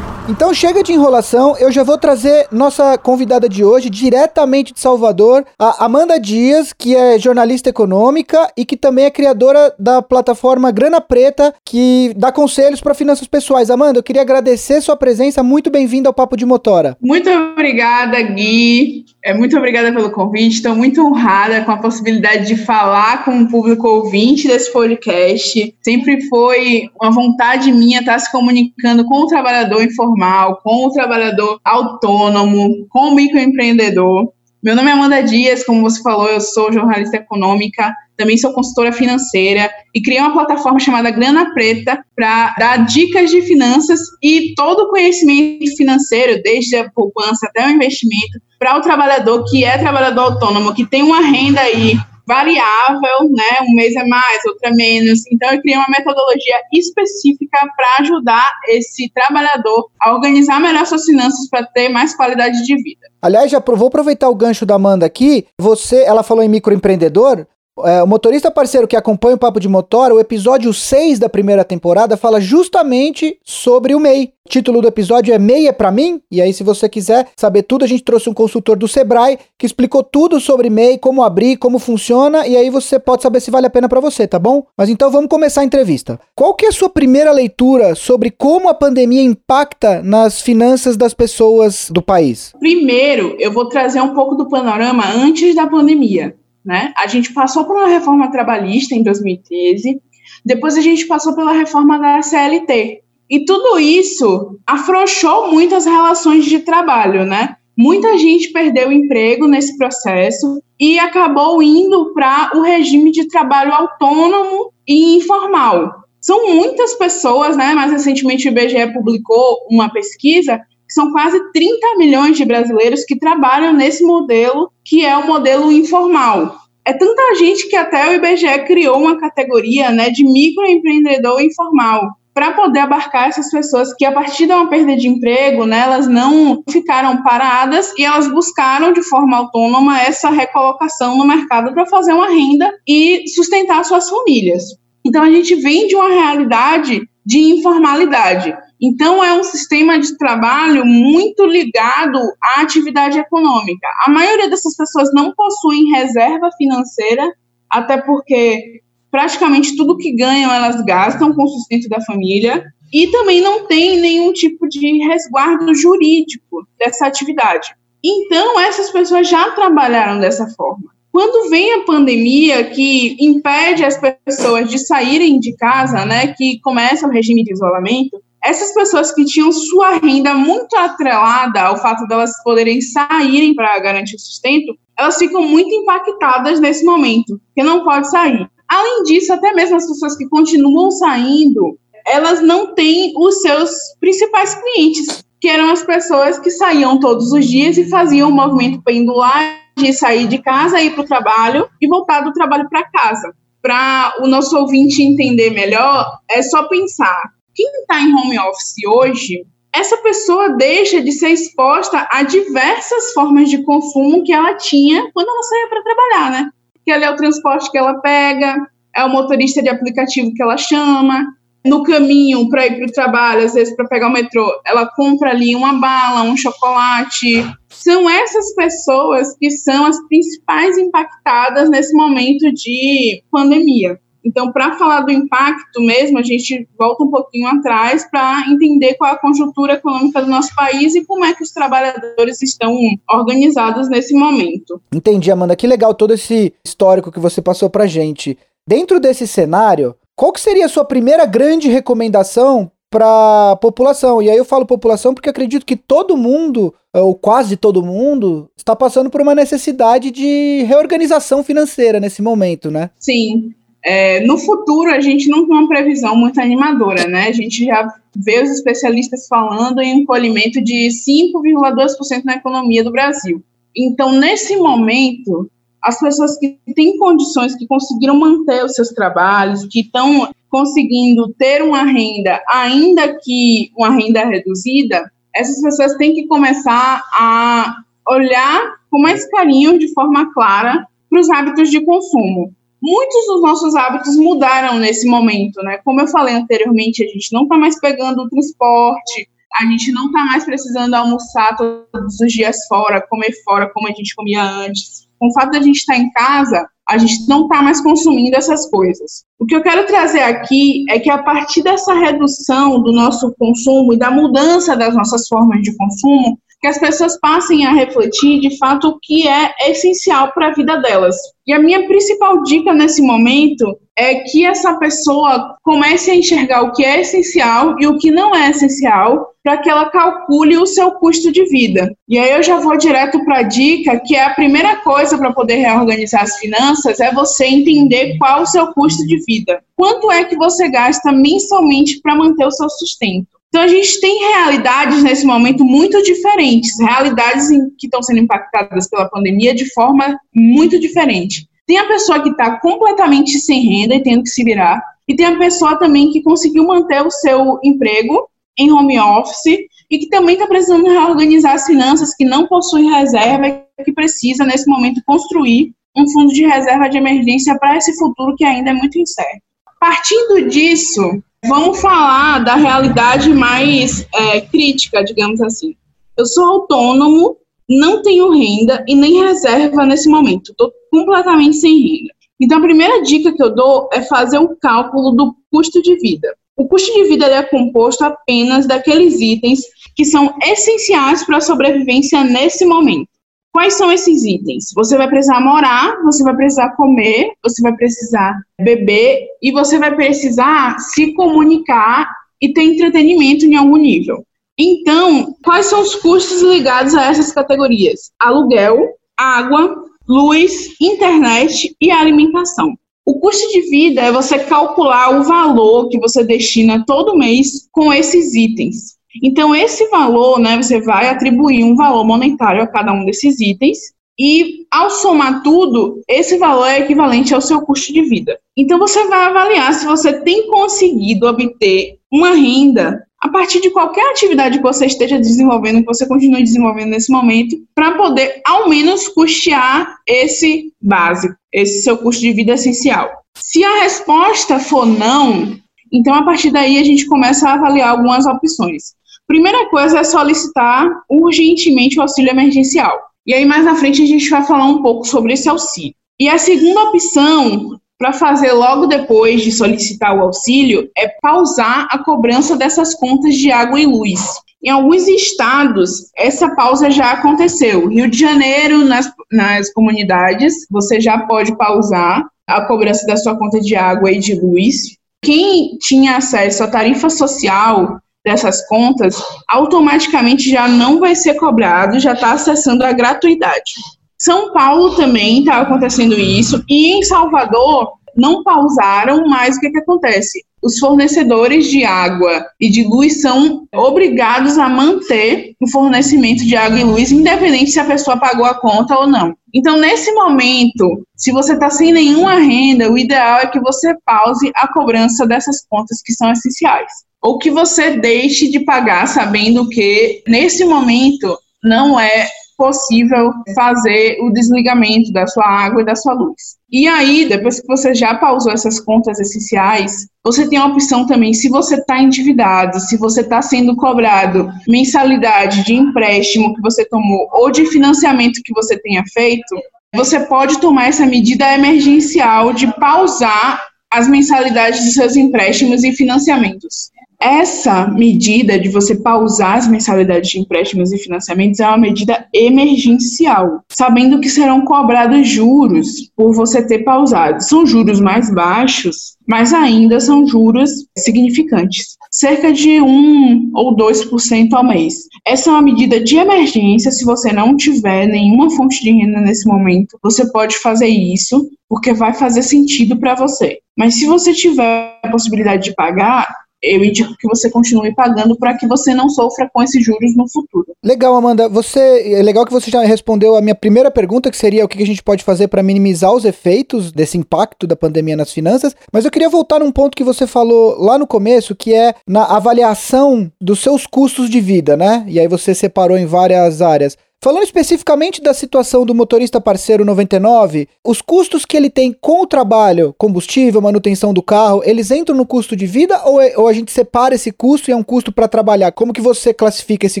Então 0.28 0.52
chega 0.52 0.82
de 0.82 0.92
enrolação, 0.92 1.56
eu 1.58 1.72
já 1.72 1.82
vou 1.82 1.96
trazer 1.96 2.48
nossa 2.52 2.98
convidada 2.98 3.48
de 3.48 3.64
hoje, 3.64 3.88
diretamente 3.88 4.74
de 4.74 4.80
Salvador, 4.80 5.42
a 5.58 5.86
Amanda 5.86 6.20
Dias, 6.20 6.74
que 6.74 6.94
é 6.94 7.18
jornalista 7.18 7.70
econômica 7.70 8.46
e 8.54 8.66
que 8.66 8.76
também 8.76 9.06
é 9.06 9.10
criadora 9.10 9.74
da 9.78 10.02
plataforma 10.02 10.70
Grana 10.70 11.00
Preta, 11.00 11.54
que 11.64 12.12
dá 12.14 12.30
conselhos 12.30 12.82
para 12.82 12.92
finanças 12.92 13.26
pessoais. 13.26 13.70
Amanda, 13.70 14.00
eu 14.00 14.02
queria 14.02 14.20
agradecer 14.20 14.82
sua 14.82 14.98
presença, 14.98 15.42
muito 15.42 15.70
bem-vinda 15.70 16.10
ao 16.10 16.14
Papo 16.14 16.36
de 16.36 16.44
Motora. 16.44 16.94
Muito 17.00 17.30
obrigada, 17.30 18.20
Gui. 18.20 19.06
É, 19.28 19.34
muito 19.34 19.54
obrigada 19.58 19.92
pelo 19.92 20.10
convite. 20.10 20.54
Estou 20.54 20.74
muito 20.74 21.04
honrada 21.04 21.62
com 21.62 21.70
a 21.70 21.76
possibilidade 21.76 22.46
de 22.46 22.56
falar 22.56 23.26
com 23.26 23.42
o 23.42 23.46
público 23.46 23.86
ouvinte 23.86 24.48
desse 24.48 24.72
podcast. 24.72 25.76
Sempre 25.82 26.26
foi 26.28 26.88
uma 26.98 27.10
vontade 27.10 27.70
minha 27.70 28.00
estar 28.00 28.18
se 28.18 28.32
comunicando 28.32 29.04
com 29.04 29.16
o 29.16 29.26
trabalhador 29.26 29.82
informal 29.82 30.62
com 30.64 30.86
o 30.86 30.92
trabalhador 30.92 31.60
autônomo, 31.62 32.86
com 32.88 33.10
o 33.10 33.14
microempreendedor. 33.14 34.32
Meu 34.68 34.76
nome 34.76 34.90
é 34.90 34.92
Amanda 34.92 35.22
Dias, 35.22 35.64
como 35.64 35.80
você 35.80 36.02
falou, 36.02 36.28
eu 36.28 36.42
sou 36.42 36.70
jornalista 36.70 37.16
econômica, 37.16 37.96
também 38.18 38.36
sou 38.36 38.52
consultora 38.52 38.92
financeira 38.92 39.70
e 39.94 40.02
criei 40.02 40.20
uma 40.20 40.34
plataforma 40.34 40.78
chamada 40.78 41.10
Grana 41.10 41.54
Preta 41.54 42.04
para 42.14 42.54
dar 42.58 42.84
dicas 42.84 43.30
de 43.30 43.40
finanças 43.40 43.98
e 44.22 44.52
todo 44.54 44.80
o 44.80 44.90
conhecimento 44.90 45.74
financeiro, 45.74 46.42
desde 46.42 46.76
a 46.76 46.90
poupança 46.90 47.46
até 47.46 47.66
o 47.66 47.70
investimento, 47.70 48.38
para 48.58 48.76
o 48.76 48.82
trabalhador 48.82 49.42
que 49.48 49.64
é 49.64 49.78
trabalhador 49.78 50.32
autônomo, 50.32 50.74
que 50.74 50.84
tem 50.84 51.02
uma 51.02 51.22
renda 51.22 51.62
aí 51.62 51.96
variável, 52.28 53.30
né? 53.30 53.66
Um 53.66 53.74
mês 53.74 53.96
é 53.96 54.04
mais, 54.04 54.44
outro 54.46 54.68
é 54.68 54.70
menos. 54.70 55.20
Então, 55.32 55.50
eu 55.50 55.60
criei 55.62 55.78
uma 55.78 55.88
metodologia 55.88 56.60
específica 56.72 57.58
para 57.74 58.04
ajudar 58.04 58.52
esse 58.68 59.10
trabalhador 59.14 59.88
a 60.00 60.12
organizar 60.12 60.60
melhor 60.60 60.84
suas 60.84 61.04
finanças 61.04 61.48
para 61.48 61.64
ter 61.64 61.88
mais 61.88 62.14
qualidade 62.14 62.62
de 62.64 62.74
vida. 62.76 63.08
Aliás, 63.22 63.50
já 63.50 63.60
vou 63.66 63.88
aproveitar 63.88 64.28
o 64.28 64.34
gancho 64.34 64.66
da 64.66 64.74
Amanda 64.74 65.06
aqui. 65.06 65.46
Você, 65.58 66.04
ela 66.04 66.22
falou 66.22 66.44
em 66.44 66.48
microempreendedor. 66.48 67.46
É, 67.84 68.02
o 68.02 68.06
motorista 68.06 68.50
parceiro 68.50 68.88
que 68.88 68.96
acompanha 68.96 69.36
o 69.36 69.38
Papo 69.38 69.60
de 69.60 69.68
Motor, 69.68 70.12
o 70.12 70.20
episódio 70.20 70.72
6 70.72 71.18
da 71.18 71.28
primeira 71.28 71.64
temporada 71.64 72.16
fala 72.16 72.40
justamente 72.40 73.38
sobre 73.44 73.94
o 73.94 74.00
MEI. 74.00 74.32
O 74.44 74.48
título 74.48 74.80
do 74.80 74.88
episódio 74.88 75.34
é 75.34 75.38
MEI 75.38 75.68
é 75.68 75.72
pra 75.72 75.92
mim? 75.92 76.22
E 76.30 76.40
aí, 76.40 76.54
se 76.54 76.64
você 76.64 76.88
quiser 76.88 77.28
saber 77.36 77.64
tudo, 77.64 77.84
a 77.84 77.88
gente 77.88 78.02
trouxe 78.02 78.30
um 78.30 78.34
consultor 78.34 78.76
do 78.78 78.88
Sebrae 78.88 79.38
que 79.58 79.66
explicou 79.66 80.02
tudo 80.02 80.40
sobre 80.40 80.70
MEI, 80.70 80.96
como 80.96 81.22
abrir, 81.22 81.58
como 81.58 81.78
funciona, 81.78 82.46
e 82.46 82.56
aí 82.56 82.70
você 82.70 82.98
pode 82.98 83.22
saber 83.22 83.40
se 83.40 83.50
vale 83.50 83.66
a 83.66 83.70
pena 83.70 83.88
para 83.88 84.00
você, 84.00 84.26
tá 84.26 84.38
bom? 84.38 84.64
Mas 84.76 84.88
então 84.88 85.10
vamos 85.10 85.28
começar 85.28 85.60
a 85.60 85.64
entrevista. 85.64 86.18
Qual 86.34 86.54
que 86.54 86.64
é 86.64 86.68
a 86.70 86.72
sua 86.72 86.88
primeira 86.88 87.30
leitura 87.30 87.94
sobre 87.94 88.30
como 88.30 88.70
a 88.70 88.74
pandemia 88.74 89.22
impacta 89.22 90.00
nas 90.02 90.40
finanças 90.40 90.96
das 90.96 91.12
pessoas 91.12 91.90
do 91.90 92.00
país? 92.00 92.54
Primeiro, 92.58 93.36
eu 93.38 93.52
vou 93.52 93.68
trazer 93.68 94.00
um 94.00 94.14
pouco 94.14 94.34
do 94.34 94.48
panorama 94.48 95.04
antes 95.14 95.54
da 95.54 95.66
pandemia. 95.66 96.34
Né? 96.68 96.92
A 96.98 97.06
gente 97.06 97.32
passou 97.32 97.64
por 97.64 97.74
uma 97.74 97.88
reforma 97.88 98.30
trabalhista 98.30 98.94
em 98.94 99.02
2013, 99.02 100.02
depois 100.44 100.76
a 100.76 100.82
gente 100.82 101.06
passou 101.06 101.34
pela 101.34 101.52
reforma 101.52 101.98
da 101.98 102.20
CLT. 102.20 103.00
E 103.30 103.46
tudo 103.46 103.80
isso 103.80 104.58
afrouxou 104.66 105.50
muitas 105.50 105.86
relações 105.86 106.44
de 106.44 106.58
trabalho, 106.58 107.24
né? 107.24 107.56
Muita 107.74 108.18
gente 108.18 108.52
perdeu 108.52 108.92
emprego 108.92 109.46
nesse 109.46 109.78
processo 109.78 110.62
e 110.78 110.98
acabou 110.98 111.62
indo 111.62 112.12
para 112.12 112.50
o 112.54 112.60
regime 112.60 113.12
de 113.12 113.28
trabalho 113.28 113.72
autônomo 113.72 114.70
e 114.86 115.16
informal. 115.16 116.04
São 116.20 116.54
muitas 116.54 116.92
pessoas, 116.94 117.56
né? 117.56 117.72
Mais 117.72 117.90
recentemente 117.90 118.46
o 118.46 118.50
IBGE 118.50 118.92
publicou 118.92 119.56
uma 119.70 119.88
pesquisa 119.90 120.60
são 120.88 121.12
quase 121.12 121.52
30 121.52 121.96
milhões 121.96 122.36
de 122.36 122.44
brasileiros 122.44 123.04
que 123.04 123.18
trabalham 123.18 123.72
nesse 123.72 124.04
modelo, 124.04 124.70
que 124.84 125.04
é 125.04 125.16
o 125.16 125.26
modelo 125.26 125.70
informal. 125.70 126.56
É 126.84 126.92
tanta 126.92 127.34
gente 127.34 127.68
que 127.68 127.76
até 127.76 128.08
o 128.08 128.14
IBGE 128.14 128.64
criou 128.66 128.98
uma 128.98 129.18
categoria 129.18 129.90
né, 129.90 130.08
de 130.10 130.24
microempreendedor 130.24 131.40
informal, 131.42 132.18
para 132.38 132.52
poder 132.52 132.78
abarcar 132.78 133.28
essas 133.28 133.50
pessoas 133.50 133.92
que, 133.94 134.04
a 134.04 134.12
partir 134.12 134.46
de 134.46 134.52
uma 134.52 134.70
perda 134.70 134.96
de 134.96 135.08
emprego, 135.08 135.66
né, 135.66 135.80
elas 135.80 136.06
não 136.06 136.62
ficaram 136.70 137.20
paradas 137.24 137.92
e 137.98 138.04
elas 138.04 138.28
buscaram 138.28 138.92
de 138.92 139.02
forma 139.02 139.36
autônoma 139.36 140.00
essa 140.00 140.30
recolocação 140.30 141.18
no 141.18 141.26
mercado 141.26 141.74
para 141.74 141.84
fazer 141.86 142.12
uma 142.12 142.28
renda 142.28 142.72
e 142.86 143.26
sustentar 143.26 143.84
suas 143.84 144.08
famílias. 144.08 144.62
Então, 145.04 145.24
a 145.24 145.30
gente 145.30 145.56
vem 145.56 145.88
de 145.88 145.96
uma 145.96 146.10
realidade 146.10 147.02
de 147.28 147.38
informalidade. 147.40 148.56
Então, 148.80 149.22
é 149.22 149.34
um 149.34 149.44
sistema 149.44 149.98
de 149.98 150.16
trabalho 150.16 150.86
muito 150.86 151.44
ligado 151.44 152.18
à 152.42 152.62
atividade 152.62 153.18
econômica. 153.18 153.86
A 154.06 154.10
maioria 154.10 154.48
dessas 154.48 154.74
pessoas 154.74 155.12
não 155.12 155.34
possuem 155.34 155.90
reserva 155.90 156.48
financeira, 156.56 157.30
até 157.68 157.98
porque 157.98 158.80
praticamente 159.10 159.76
tudo 159.76 159.98
que 159.98 160.16
ganham 160.16 160.50
elas 160.50 160.82
gastam 160.86 161.34
com 161.34 161.44
o 161.44 161.48
sustento 161.48 161.86
da 161.90 162.00
família, 162.00 162.64
e 162.90 163.08
também 163.08 163.42
não 163.42 163.66
tem 163.66 164.00
nenhum 164.00 164.32
tipo 164.32 164.66
de 164.66 165.06
resguardo 165.06 165.74
jurídico 165.74 166.66
dessa 166.78 167.06
atividade. 167.06 167.68
Então, 168.02 168.58
essas 168.58 168.88
pessoas 168.88 169.28
já 169.28 169.50
trabalharam 169.50 170.18
dessa 170.18 170.46
forma. 170.56 170.97
Quando 171.18 171.50
vem 171.50 171.72
a 171.72 171.80
pandemia 171.80 172.62
que 172.70 173.16
impede 173.18 173.84
as 173.84 173.98
pessoas 173.98 174.70
de 174.70 174.78
saírem 174.78 175.40
de 175.40 175.52
casa, 175.56 176.04
né, 176.04 176.28
que 176.28 176.60
começa 176.60 177.08
o 177.08 177.10
regime 177.10 177.42
de 177.42 177.52
isolamento, 177.52 178.22
essas 178.44 178.72
pessoas 178.72 179.10
que 179.12 179.24
tinham 179.24 179.50
sua 179.50 179.98
renda 179.98 180.32
muito 180.34 180.76
atrelada 180.76 181.60
ao 181.60 181.76
fato 181.76 182.06
delas 182.06 182.30
de 182.30 182.44
poderem 182.44 182.80
saírem 182.80 183.52
para 183.52 183.80
garantir 183.80 184.14
o 184.14 184.20
sustento, 184.20 184.78
elas 184.96 185.18
ficam 185.18 185.42
muito 185.42 185.74
impactadas 185.74 186.60
nesse 186.60 186.84
momento, 186.84 187.40
que 187.52 187.64
não 187.64 187.82
pode 187.82 188.08
sair. 188.08 188.48
Além 188.68 189.02
disso, 189.02 189.32
até 189.32 189.52
mesmo 189.52 189.74
as 189.74 189.88
pessoas 189.88 190.16
que 190.16 190.28
continuam 190.28 190.88
saindo, 190.92 191.76
elas 192.06 192.40
não 192.40 192.76
têm 192.76 193.12
os 193.16 193.42
seus 193.42 193.72
principais 193.98 194.54
clientes, 194.54 195.24
que 195.40 195.48
eram 195.48 195.72
as 195.72 195.82
pessoas 195.82 196.38
que 196.38 196.50
saíam 196.50 197.00
todos 197.00 197.32
os 197.32 197.44
dias 197.44 197.76
e 197.76 197.88
faziam 197.88 198.28
o 198.28 198.32
movimento 198.32 198.80
pendular 198.84 199.67
de 199.78 199.92
sair 199.92 200.26
de 200.26 200.38
casa, 200.38 200.80
ir 200.80 200.94
para 200.94 201.04
o 201.04 201.06
trabalho 201.06 201.68
e 201.80 201.88
voltar 201.88 202.20
do 202.20 202.32
trabalho 202.32 202.68
para 202.68 202.90
casa. 202.90 203.34
Para 203.62 204.14
o 204.20 204.26
nosso 204.26 204.56
ouvinte 204.56 205.02
entender 205.02 205.50
melhor, 205.50 206.18
é 206.30 206.42
só 206.42 206.68
pensar 206.68 207.32
quem 207.54 207.66
está 207.80 208.00
em 208.00 208.14
home 208.14 208.38
office 208.38 208.86
hoje 208.86 209.44
essa 209.74 209.96
pessoa 209.98 210.50
deixa 210.50 211.00
de 211.00 211.12
ser 211.12 211.28
exposta 211.28 212.08
a 212.10 212.22
diversas 212.22 213.12
formas 213.12 213.50
de 213.50 213.62
consumo 213.62 214.24
que 214.24 214.32
ela 214.32 214.54
tinha 214.54 215.10
quando 215.12 215.28
ela 215.28 215.42
saía 215.42 215.68
para 215.68 215.82
trabalhar, 215.82 216.30
né? 216.30 216.50
Que 216.84 216.90
ali 216.90 217.04
é 217.04 217.10
o 217.10 217.16
transporte 217.16 217.70
que 217.70 217.78
ela 217.78 218.00
pega, 218.00 218.56
é 218.94 219.04
o 219.04 219.08
motorista 219.08 219.62
de 219.62 219.68
aplicativo 219.68 220.32
que 220.34 220.42
ela 220.42 220.56
chama, 220.56 221.26
no 221.68 221.82
caminho 221.82 222.48
para 222.48 222.66
ir 222.66 222.76
para 222.76 222.86
o 222.86 222.92
trabalho, 222.92 223.44
às 223.44 223.54
vezes 223.54 223.74
para 223.76 223.86
pegar 223.86 224.08
o 224.08 224.12
metrô, 224.12 224.50
ela 224.66 224.86
compra 224.86 225.30
ali 225.30 225.54
uma 225.54 225.74
bala, 225.74 226.22
um 226.22 226.36
chocolate. 226.36 227.44
São 227.68 228.08
essas 228.08 228.54
pessoas 228.54 229.36
que 229.38 229.50
são 229.50 229.86
as 229.86 229.96
principais 230.08 230.76
impactadas 230.78 231.70
nesse 231.70 231.94
momento 231.94 232.52
de 232.52 233.22
pandemia. 233.30 233.98
Então, 234.24 234.52
para 234.52 234.76
falar 234.76 235.02
do 235.02 235.12
impacto 235.12 235.80
mesmo, 235.80 236.18
a 236.18 236.22
gente 236.22 236.68
volta 236.78 237.04
um 237.04 237.10
pouquinho 237.10 237.46
atrás 237.46 238.06
para 238.10 238.44
entender 238.50 238.94
qual 238.94 239.10
é 239.10 239.14
a 239.14 239.18
conjuntura 239.18 239.74
econômica 239.74 240.20
do 240.20 240.28
nosso 240.28 240.54
país 240.54 240.94
e 240.94 241.04
como 241.04 241.24
é 241.24 241.32
que 241.32 241.42
os 241.42 241.50
trabalhadores 241.50 242.42
estão 242.42 242.76
organizados 243.10 243.88
nesse 243.88 244.14
momento. 244.14 244.82
Entendi, 244.92 245.30
Amanda. 245.30 245.56
Que 245.56 245.66
legal 245.66 245.94
todo 245.94 246.12
esse 246.12 246.52
histórico 246.64 247.12
que 247.12 247.20
você 247.20 247.40
passou 247.40 247.70
para 247.70 247.86
gente. 247.86 248.36
Dentro 248.66 249.00
desse 249.00 249.26
cenário, 249.26 249.94
qual 250.18 250.32
que 250.32 250.40
seria 250.40 250.66
a 250.66 250.68
sua 250.68 250.84
primeira 250.84 251.24
grande 251.24 251.68
recomendação 251.68 252.72
para 252.90 253.52
a 253.52 253.56
população? 253.56 254.20
E 254.20 254.28
aí 254.28 254.36
eu 254.36 254.44
falo 254.44 254.66
população 254.66 255.14
porque 255.14 255.30
acredito 255.30 255.64
que 255.64 255.76
todo 255.76 256.16
mundo, 256.16 256.74
ou 256.92 257.14
quase 257.14 257.56
todo 257.56 257.84
mundo, 257.84 258.50
está 258.56 258.74
passando 258.74 259.10
por 259.10 259.20
uma 259.20 259.32
necessidade 259.32 260.10
de 260.10 260.64
reorganização 260.66 261.44
financeira 261.44 262.00
nesse 262.00 262.20
momento, 262.20 262.68
né? 262.68 262.90
Sim. 262.98 263.54
É, 263.84 264.18
no 264.26 264.36
futuro, 264.36 264.90
a 264.90 265.00
gente 265.00 265.28
não 265.28 265.46
tem 265.46 265.56
uma 265.56 265.68
previsão 265.68 266.16
muito 266.16 266.40
animadora, 266.40 267.06
né? 267.06 267.28
A 267.28 267.32
gente 267.32 267.64
já 267.64 267.88
vê 268.16 268.42
os 268.42 268.50
especialistas 268.50 269.28
falando 269.28 269.80
em 269.80 269.94
um 269.94 269.98
encolhimento 269.98 270.60
de 270.60 270.88
5,2% 270.88 272.24
na 272.24 272.34
economia 272.34 272.82
do 272.82 272.90
Brasil. 272.90 273.40
Então, 273.76 274.10
nesse 274.10 274.56
momento, 274.56 275.48
as 275.82 275.98
pessoas 276.00 276.36
que 276.38 276.58
têm 276.74 276.98
condições, 276.98 277.54
que 277.54 277.66
conseguiram 277.66 278.18
manter 278.18 278.64
os 278.64 278.74
seus 278.74 278.88
trabalhos, 278.88 279.66
que 279.66 279.80
estão 279.80 280.28
conseguindo 280.50 281.32
ter 281.38 281.62
uma 281.62 281.84
renda, 281.84 282.42
ainda 282.48 283.18
que 283.22 283.70
uma 283.76 283.90
renda 283.90 284.24
reduzida, 284.24 285.10
essas 285.34 285.60
pessoas 285.62 285.94
têm 285.96 286.14
que 286.14 286.26
começar 286.26 287.02
a 287.14 287.76
olhar 288.08 288.78
com 288.90 289.00
mais 289.00 289.28
carinho, 289.30 289.78
de 289.78 289.92
forma 289.92 290.32
clara, 290.32 290.86
para 291.08 291.20
os 291.20 291.30
hábitos 291.30 291.70
de 291.70 291.80
consumo. 291.84 292.52
Muitos 292.80 293.26
dos 293.26 293.42
nossos 293.42 293.74
hábitos 293.74 294.16
mudaram 294.16 294.78
nesse 294.78 295.06
momento, 295.06 295.62
né? 295.62 295.78
Como 295.84 296.00
eu 296.00 296.08
falei 296.08 296.34
anteriormente, 296.34 297.04
a 297.04 297.06
gente 297.06 297.32
não 297.32 297.42
está 297.42 297.56
mais 297.56 297.78
pegando 297.80 298.22
o 298.22 298.28
transporte, 298.28 299.28
a 299.54 299.64
gente 299.66 299.90
não 299.92 300.06
está 300.06 300.24
mais 300.24 300.44
precisando 300.44 300.94
almoçar 300.94 301.56
todos 301.56 302.20
os 302.20 302.32
dias 302.32 302.56
fora, 302.68 303.04
comer 303.08 303.32
fora 303.44 303.70
como 303.72 303.88
a 303.88 303.92
gente 303.92 304.14
comia 304.14 304.42
antes 304.42 305.07
com 305.18 305.28
o 305.28 305.32
fato 305.32 305.50
de 305.52 305.58
a 305.58 305.62
gente 305.62 305.76
estar 305.76 305.96
em 305.96 306.10
casa, 306.12 306.66
a 306.88 306.96
gente 306.96 307.28
não 307.28 307.42
está 307.42 307.62
mais 307.62 307.80
consumindo 307.80 308.36
essas 308.36 308.68
coisas. 308.70 309.24
O 309.38 309.44
que 309.44 309.54
eu 309.54 309.62
quero 309.62 309.86
trazer 309.86 310.22
aqui 310.22 310.84
é 310.88 310.98
que 310.98 311.10
a 311.10 311.22
partir 311.22 311.62
dessa 311.62 311.92
redução 311.94 312.82
do 312.82 312.92
nosso 312.92 313.34
consumo 313.38 313.92
e 313.92 313.98
da 313.98 314.10
mudança 314.10 314.76
das 314.76 314.94
nossas 314.94 315.28
formas 315.28 315.60
de 315.62 315.76
consumo, 315.76 316.38
que 316.60 316.66
as 316.66 316.78
pessoas 316.78 317.18
passem 317.20 317.66
a 317.66 317.72
refletir 317.72 318.40
de 318.40 318.58
fato 318.58 318.88
o 318.88 318.98
que 319.00 319.28
é 319.28 319.54
essencial 319.70 320.32
para 320.32 320.48
a 320.48 320.54
vida 320.54 320.76
delas. 320.78 321.16
E 321.46 321.52
a 321.52 321.58
minha 321.58 321.86
principal 321.86 322.42
dica 322.42 322.74
nesse 322.74 323.00
momento 323.00 323.78
é 323.96 324.16
que 324.16 324.44
essa 324.44 324.74
pessoa 324.74 325.56
comece 325.62 326.10
a 326.10 326.14
enxergar 326.14 326.62
o 326.62 326.72
que 326.72 326.84
é 326.84 327.00
essencial 327.00 327.76
e 327.80 327.86
o 327.86 327.96
que 327.96 328.10
não 328.10 328.34
é 328.34 328.50
essencial 328.50 329.34
para 329.42 329.56
que 329.56 329.70
ela 329.70 329.88
calcule 329.88 330.58
o 330.58 330.66
seu 330.66 330.90
custo 330.92 331.32
de 331.32 331.44
vida. 331.46 331.90
E 332.06 332.18
aí 332.18 332.32
eu 332.32 332.42
já 332.42 332.60
vou 332.60 332.76
direto 332.76 333.24
para 333.24 333.38
a 333.38 333.42
dica, 333.42 333.98
que 334.04 334.14
é 334.14 334.24
a 334.24 334.34
primeira 334.34 334.76
coisa 334.76 335.16
para 335.16 335.32
poder 335.32 335.56
reorganizar 335.56 336.22
as 336.22 336.36
finanças 336.36 337.00
é 337.00 337.12
você 337.14 337.46
entender 337.46 338.18
qual 338.18 338.42
o 338.42 338.46
seu 338.46 338.72
custo 338.74 339.06
de 339.06 339.24
vida. 339.24 339.62
Quanto 339.74 340.12
é 340.12 340.24
que 340.24 340.36
você 340.36 340.68
gasta 340.68 341.10
mensalmente 341.10 342.00
para 342.02 342.14
manter 342.14 342.44
o 342.44 342.50
seu 342.50 342.68
sustento? 342.68 343.37
Então, 343.48 343.62
a 343.62 343.68
gente 343.68 344.00
tem 344.00 344.18
realidades 344.18 345.02
nesse 345.02 345.26
momento 345.26 345.64
muito 345.64 346.02
diferentes, 346.02 346.78
realidades 346.78 347.48
que 347.78 347.86
estão 347.86 348.02
sendo 348.02 348.20
impactadas 348.20 348.88
pela 348.88 349.08
pandemia 349.08 349.54
de 349.54 349.72
forma 349.72 350.18
muito 350.34 350.78
diferente. 350.78 351.48
Tem 351.66 351.78
a 351.78 351.88
pessoa 351.88 352.22
que 352.22 352.30
está 352.30 352.58
completamente 352.60 353.38
sem 353.38 353.62
renda 353.62 353.94
e 353.94 354.02
tendo 354.02 354.22
que 354.22 354.28
se 354.28 354.44
virar, 354.44 354.82
e 355.06 355.16
tem 355.16 355.24
a 355.24 355.38
pessoa 355.38 355.78
também 355.78 356.12
que 356.12 356.22
conseguiu 356.22 356.66
manter 356.66 357.00
o 357.00 357.10
seu 357.10 357.58
emprego 357.64 358.28
em 358.58 358.70
home 358.70 358.98
office 358.98 359.58
e 359.90 359.98
que 359.98 360.08
também 360.08 360.34
está 360.34 360.46
precisando 360.46 360.86
reorganizar 360.86 361.54
as 361.54 361.64
finanças, 361.64 362.14
que 362.14 362.24
não 362.24 362.46
possui 362.46 362.82
reserva 362.82 363.46
e 363.78 363.84
que 363.84 363.92
precisa, 363.92 364.44
nesse 364.44 364.68
momento, 364.68 365.00
construir 365.06 365.72
um 365.96 366.06
fundo 366.10 366.32
de 366.32 366.44
reserva 366.46 366.88
de 366.88 366.98
emergência 366.98 367.58
para 367.58 367.76
esse 367.76 367.96
futuro 367.96 368.36
que 368.36 368.44
ainda 368.44 368.70
é 368.70 368.74
muito 368.74 368.98
incerto. 368.98 369.40
Partindo 369.80 370.48
disso, 370.48 371.22
Vamos 371.48 371.80
falar 371.80 372.44
da 372.44 372.56
realidade 372.56 373.30
mais 373.30 374.06
é, 374.14 374.40
crítica, 374.42 375.02
digamos 375.02 375.40
assim. 375.40 375.74
Eu 376.14 376.26
sou 376.26 376.44
autônomo, 376.44 377.38
não 377.66 378.02
tenho 378.02 378.30
renda 378.30 378.84
e 378.86 378.94
nem 378.94 379.22
reserva 379.22 379.86
nesse 379.86 380.10
momento. 380.10 380.50
Estou 380.50 380.70
completamente 380.90 381.56
sem 381.56 381.80
renda. 381.80 382.12
Então, 382.38 382.58
a 382.58 382.62
primeira 382.62 383.02
dica 383.02 383.32
que 383.32 383.42
eu 383.42 383.54
dou 383.54 383.88
é 383.92 384.02
fazer 384.02 384.38
o 384.38 384.54
cálculo 384.56 385.12
do 385.12 385.34
custo 385.50 385.80
de 385.80 385.96
vida. 385.96 386.36
O 386.54 386.68
custo 386.68 386.92
de 386.92 387.04
vida 387.04 387.24
é 387.24 387.42
composto 387.42 388.04
apenas 388.04 388.66
daqueles 388.66 389.18
itens 389.18 389.60
que 389.96 390.04
são 390.04 390.34
essenciais 390.42 391.24
para 391.24 391.38
a 391.38 391.40
sobrevivência 391.40 392.22
nesse 392.24 392.66
momento. 392.66 393.08
Quais 393.52 393.74
são 393.74 393.90
esses 393.90 394.24
itens? 394.24 394.72
Você 394.74 394.96
vai 394.96 395.08
precisar 395.08 395.40
morar, 395.40 396.00
você 396.02 396.22
vai 396.22 396.36
precisar 396.36 396.76
comer, 396.76 397.32
você 397.42 397.62
vai 397.62 397.74
precisar 397.74 398.38
beber 398.60 399.26
e 399.42 399.50
você 399.50 399.78
vai 399.78 399.94
precisar 399.94 400.78
se 400.78 401.12
comunicar 401.14 402.10
e 402.40 402.52
ter 402.52 402.62
entretenimento 402.62 403.44
em 403.44 403.56
algum 403.56 403.76
nível. 403.76 404.24
Então, 404.58 405.34
quais 405.42 405.66
são 405.66 405.80
os 405.80 405.94
custos 405.94 406.42
ligados 406.42 406.94
a 406.94 407.06
essas 407.06 407.32
categorias? 407.32 408.10
Aluguel, 408.18 408.88
água, 409.16 409.84
luz, 410.06 410.74
internet 410.80 411.74
e 411.80 411.90
alimentação. 411.90 412.74
O 413.06 413.20
custo 413.20 413.48
de 413.48 413.70
vida 413.70 414.02
é 414.02 414.12
você 414.12 414.38
calcular 414.38 415.18
o 415.18 415.24
valor 415.24 415.88
que 415.88 415.98
você 415.98 416.22
destina 416.22 416.84
todo 416.84 417.16
mês 417.16 417.68
com 417.72 417.92
esses 417.92 418.34
itens. 418.34 418.97
Então, 419.22 419.54
esse 419.54 419.88
valor, 419.88 420.38
né, 420.38 420.56
você 420.56 420.80
vai 420.80 421.08
atribuir 421.08 421.64
um 421.64 421.76
valor 421.76 422.04
monetário 422.04 422.62
a 422.62 422.66
cada 422.66 422.92
um 422.92 423.04
desses 423.04 423.40
itens, 423.40 423.78
e 424.20 424.66
ao 424.70 424.90
somar 424.90 425.42
tudo, 425.42 426.00
esse 426.08 426.38
valor 426.38 426.66
é 426.66 426.80
equivalente 426.80 427.32
ao 427.32 427.40
seu 427.40 427.60
custo 427.62 427.92
de 427.92 428.02
vida. 428.02 428.38
Então, 428.56 428.78
você 428.78 429.06
vai 429.06 429.26
avaliar 429.26 429.72
se 429.72 429.86
você 429.86 430.20
tem 430.20 430.48
conseguido 430.48 431.26
obter 431.26 431.98
uma 432.12 432.30
renda 432.30 433.04
a 433.20 433.28
partir 433.28 433.60
de 433.60 433.70
qualquer 433.70 434.10
atividade 434.10 434.58
que 434.58 434.62
você 434.62 434.86
esteja 434.86 435.18
desenvolvendo, 435.18 435.80
que 435.80 435.86
você 435.86 436.06
continue 436.06 436.42
desenvolvendo 436.42 436.90
nesse 436.90 437.10
momento, 437.10 437.56
para 437.74 437.96
poder 437.96 438.40
ao 438.46 438.68
menos 438.68 439.08
custear 439.08 439.96
esse 440.06 440.72
básico, 440.80 441.34
esse 441.52 441.82
seu 441.82 441.98
custo 441.98 442.22
de 442.22 442.32
vida 442.32 442.54
essencial. 442.54 443.10
Se 443.36 443.64
a 443.64 443.82
resposta 443.82 444.58
for 444.58 444.86
não, 444.86 445.56
então 445.92 446.14
a 446.14 446.24
partir 446.24 446.50
daí 446.50 446.78
a 446.78 446.84
gente 446.84 447.06
começa 447.06 447.48
a 447.48 447.54
avaliar 447.54 447.90
algumas 447.90 448.26
opções. 448.26 448.94
Primeira 449.26 449.68
coisa 449.68 449.98
é 449.98 450.04
solicitar 450.04 450.90
urgentemente 451.08 451.98
o 451.98 452.02
auxílio 452.02 452.30
emergencial. 452.30 452.98
E 453.26 453.34
aí, 453.34 453.44
mais 453.44 453.64
na 453.64 453.74
frente, 453.74 454.02
a 454.02 454.06
gente 454.06 454.30
vai 454.30 454.42
falar 454.42 454.64
um 454.64 454.80
pouco 454.80 455.06
sobre 455.06 455.34
esse 455.34 455.48
auxílio. 455.48 455.94
E 456.18 456.28
a 456.30 456.38
segunda 456.38 456.84
opção 456.84 457.78
para 457.98 458.12
fazer 458.12 458.52
logo 458.52 458.86
depois 458.86 459.42
de 459.42 459.52
solicitar 459.52 460.16
o 460.16 460.22
auxílio 460.22 460.88
é 460.96 461.08
pausar 461.20 461.88
a 461.90 461.98
cobrança 461.98 462.56
dessas 462.56 462.94
contas 462.94 463.34
de 463.34 463.50
água 463.50 463.78
e 463.78 463.84
luz. 463.84 464.20
Em 464.64 464.70
alguns 464.70 465.06
estados, 465.06 466.10
essa 466.16 466.54
pausa 466.54 466.90
já 466.90 467.12
aconteceu. 467.12 467.88
Rio 467.88 468.10
de 468.10 468.18
Janeiro, 468.18 468.84
nas, 468.84 469.12
nas 469.30 469.72
comunidades, 469.72 470.66
você 470.70 471.00
já 471.00 471.26
pode 471.26 471.56
pausar 471.56 472.24
a 472.46 472.62
cobrança 472.62 473.06
da 473.06 473.16
sua 473.16 473.36
conta 473.36 473.60
de 473.60 473.76
água 473.76 474.10
e 474.10 474.18
de 474.18 474.34
luz. 474.34 474.96
Quem 475.22 475.76
tinha 475.78 476.16
acesso 476.16 476.64
à 476.64 476.68
tarifa 476.68 477.10
social 477.10 477.98
dessas 478.24 478.66
contas, 478.68 479.16
automaticamente 479.48 480.50
já 480.50 480.68
não 480.68 481.00
vai 481.00 481.14
ser 481.14 481.34
cobrado, 481.34 481.98
já 481.98 482.12
está 482.12 482.32
acessando 482.32 482.84
a 482.84 482.92
gratuidade. 482.92 483.72
São 484.20 484.52
Paulo 484.52 484.96
também 484.96 485.40
está 485.40 485.60
acontecendo 485.60 486.14
isso, 486.14 486.62
e 486.68 486.92
em 486.92 487.02
Salvador 487.02 487.92
não 488.16 488.42
pausaram, 488.42 489.26
mas 489.28 489.56
o 489.56 489.60
que, 489.60 489.70
que 489.70 489.78
acontece? 489.78 490.44
Os 490.62 490.78
fornecedores 490.78 491.66
de 491.66 491.84
água 491.84 492.46
e 492.60 492.68
de 492.68 492.84
luz 492.84 493.20
são 493.20 493.66
obrigados 493.74 494.58
a 494.58 494.68
manter 494.68 495.54
o 495.60 495.68
fornecimento 495.70 496.44
de 496.44 496.56
água 496.56 496.78
e 496.78 496.84
luz, 496.84 497.12
independente 497.12 497.70
se 497.70 497.80
a 497.80 497.84
pessoa 497.84 498.16
pagou 498.16 498.44
a 498.44 498.54
conta 498.54 498.98
ou 498.98 499.06
não. 499.06 499.36
Então, 499.54 499.78
nesse 499.78 500.12
momento, 500.12 501.06
se 501.16 501.32
você 501.32 501.54
está 501.54 501.70
sem 501.70 501.92
nenhuma 501.92 502.34
renda, 502.34 502.90
o 502.90 502.98
ideal 502.98 503.40
é 503.40 503.46
que 503.46 503.60
você 503.60 503.94
pause 504.04 504.50
a 504.54 504.70
cobrança 504.72 505.26
dessas 505.26 505.64
contas 505.68 506.02
que 506.02 506.12
são 506.12 506.30
essenciais. 506.30 506.92
Ou 507.22 507.38
que 507.38 507.50
você 507.50 507.92
deixe 507.92 508.50
de 508.50 508.60
pagar 508.60 509.06
sabendo 509.08 509.68
que, 509.68 510.22
nesse 510.28 510.64
momento, 510.64 511.36
não 511.62 511.98
é 511.98 512.28
possível 512.58 513.32
fazer 513.54 514.18
o 514.20 514.30
desligamento 514.30 515.12
da 515.12 515.28
sua 515.28 515.46
água 515.46 515.80
e 515.80 515.84
da 515.84 515.94
sua 515.94 516.12
luz. 516.12 516.58
E 516.70 516.88
aí, 516.88 517.28
depois 517.28 517.60
que 517.60 517.66
você 517.68 517.94
já 517.94 518.16
pausou 518.16 518.52
essas 518.52 518.80
contas 518.80 519.20
essenciais, 519.20 520.08
você 520.24 520.48
tem 520.48 520.58
a 520.58 520.66
opção 520.66 521.06
também, 521.06 521.32
se 521.32 521.48
você 521.48 521.76
está 521.76 522.02
endividado, 522.02 522.80
se 522.80 522.96
você 522.96 523.20
está 523.20 523.40
sendo 523.40 523.76
cobrado 523.76 524.50
mensalidade 524.66 525.64
de 525.64 525.72
empréstimo 525.72 526.52
que 526.54 526.60
você 526.60 526.84
tomou 526.84 527.28
ou 527.32 527.50
de 527.50 527.64
financiamento 527.66 528.42
que 528.44 528.52
você 528.52 528.76
tenha 528.76 529.04
feito, 529.14 529.56
você 529.94 530.20
pode 530.20 530.60
tomar 530.60 530.88
essa 530.88 531.06
medida 531.06 531.54
emergencial 531.54 532.52
de 532.52 532.66
pausar 532.74 533.68
as 533.90 534.08
mensalidades 534.08 534.84
dos 534.84 534.94
seus 534.94 535.16
empréstimos 535.16 535.84
e 535.84 535.92
financiamentos. 535.92 536.90
Essa 537.20 537.88
medida 537.88 538.60
de 538.60 538.68
você 538.68 538.94
pausar 538.94 539.56
as 539.56 539.66
mensalidades 539.66 540.30
de 540.30 540.38
empréstimos 540.38 540.92
e 540.92 540.98
financiamentos 540.98 541.58
é 541.58 541.66
uma 541.66 541.76
medida 541.76 542.28
emergencial, 542.32 543.64
sabendo 543.68 544.20
que 544.20 544.28
serão 544.28 544.64
cobrados 544.64 545.28
juros 545.28 546.12
por 546.14 546.32
você 546.32 546.64
ter 546.64 546.84
pausado. 546.84 547.42
São 547.42 547.66
juros 547.66 547.98
mais 547.98 548.32
baixos, 548.32 549.16
mas 549.26 549.52
ainda 549.52 549.98
são 549.98 550.28
juros 550.28 550.70
significantes, 550.96 551.96
cerca 552.08 552.52
de 552.52 552.80
1 552.80 553.50
ou 553.52 553.76
2% 553.76 554.52
ao 554.52 554.64
mês. 554.64 554.94
Essa 555.26 555.50
é 555.50 555.52
uma 555.54 555.62
medida 555.62 555.98
de 556.00 556.16
emergência. 556.16 556.92
Se 556.92 557.04
você 557.04 557.32
não 557.32 557.56
tiver 557.56 558.06
nenhuma 558.06 558.48
fonte 558.50 558.80
de 558.80 558.92
renda 558.92 559.20
nesse 559.20 559.44
momento, 559.48 559.98
você 560.00 560.30
pode 560.30 560.56
fazer 560.58 560.86
isso, 560.86 561.50
porque 561.68 561.92
vai 561.92 562.14
fazer 562.14 562.42
sentido 562.42 562.96
para 562.96 563.16
você. 563.16 563.58
Mas 563.76 563.94
se 563.94 564.06
você 564.06 564.32
tiver 564.32 565.00
a 565.02 565.08
possibilidade 565.08 565.64
de 565.64 565.74
pagar, 565.74 566.28
eu 566.62 566.84
indico 566.84 567.16
que 567.16 567.28
você 567.28 567.50
continue 567.50 567.94
pagando 567.94 568.36
para 568.36 568.56
que 568.56 568.66
você 568.66 568.94
não 568.94 569.08
sofra 569.08 569.48
com 569.52 569.62
esses 569.62 569.84
juros 569.84 570.16
no 570.16 570.28
futuro. 570.28 570.66
Legal, 570.84 571.14
Amanda. 571.14 571.48
Você 571.48 572.14
é 572.14 572.22
legal 572.22 572.44
que 572.44 572.52
você 572.52 572.70
já 572.70 572.82
respondeu 572.82 573.36
a 573.36 573.40
minha 573.40 573.54
primeira 573.54 573.90
pergunta, 573.90 574.30
que 574.30 574.36
seria 574.36 574.64
o 574.64 574.68
que 574.68 574.82
a 574.82 574.86
gente 574.86 575.02
pode 575.02 575.22
fazer 575.22 575.48
para 575.48 575.62
minimizar 575.62 576.12
os 576.12 576.24
efeitos 576.24 576.90
desse 576.90 577.16
impacto 577.16 577.66
da 577.66 577.76
pandemia 577.76 578.16
nas 578.16 578.32
finanças. 578.32 578.74
Mas 578.92 579.04
eu 579.04 579.10
queria 579.10 579.28
voltar 579.28 579.60
num 579.60 579.72
ponto 579.72 579.96
que 579.96 580.04
você 580.04 580.26
falou 580.26 580.76
lá 580.80 580.98
no 580.98 581.06
começo, 581.06 581.54
que 581.54 581.74
é 581.74 581.94
na 582.06 582.24
avaliação 582.24 583.30
dos 583.40 583.60
seus 583.60 583.86
custos 583.86 584.28
de 584.28 584.40
vida, 584.40 584.76
né? 584.76 585.04
E 585.06 585.20
aí 585.20 585.28
você 585.28 585.54
separou 585.54 585.96
em 585.96 586.06
várias 586.06 586.60
áreas. 586.60 586.96
Falando 587.20 587.42
especificamente 587.42 588.22
da 588.22 588.32
situação 588.32 588.86
do 588.86 588.94
motorista 588.94 589.40
parceiro 589.40 589.84
99, 589.84 590.68
os 590.86 591.02
custos 591.02 591.44
que 591.44 591.56
ele 591.56 591.68
tem 591.68 591.92
com 592.00 592.22
o 592.22 592.26
trabalho, 592.26 592.94
combustível, 592.96 593.60
manutenção 593.60 594.14
do 594.14 594.22
carro, 594.22 594.62
eles 594.64 594.92
entram 594.92 595.16
no 595.16 595.26
custo 595.26 595.56
de 595.56 595.66
vida 595.66 596.00
ou, 596.04 596.20
é, 596.20 596.34
ou 596.36 596.46
a 596.46 596.52
gente 596.52 596.70
separa 596.70 597.16
esse 597.16 597.32
custo 597.32 597.70
e 597.70 597.72
é 597.72 597.76
um 597.76 597.82
custo 597.82 598.12
para 598.12 598.28
trabalhar? 598.28 598.70
Como 598.70 598.92
que 598.92 599.00
você 599.00 599.34
classifica 599.34 599.86
esse 599.86 600.00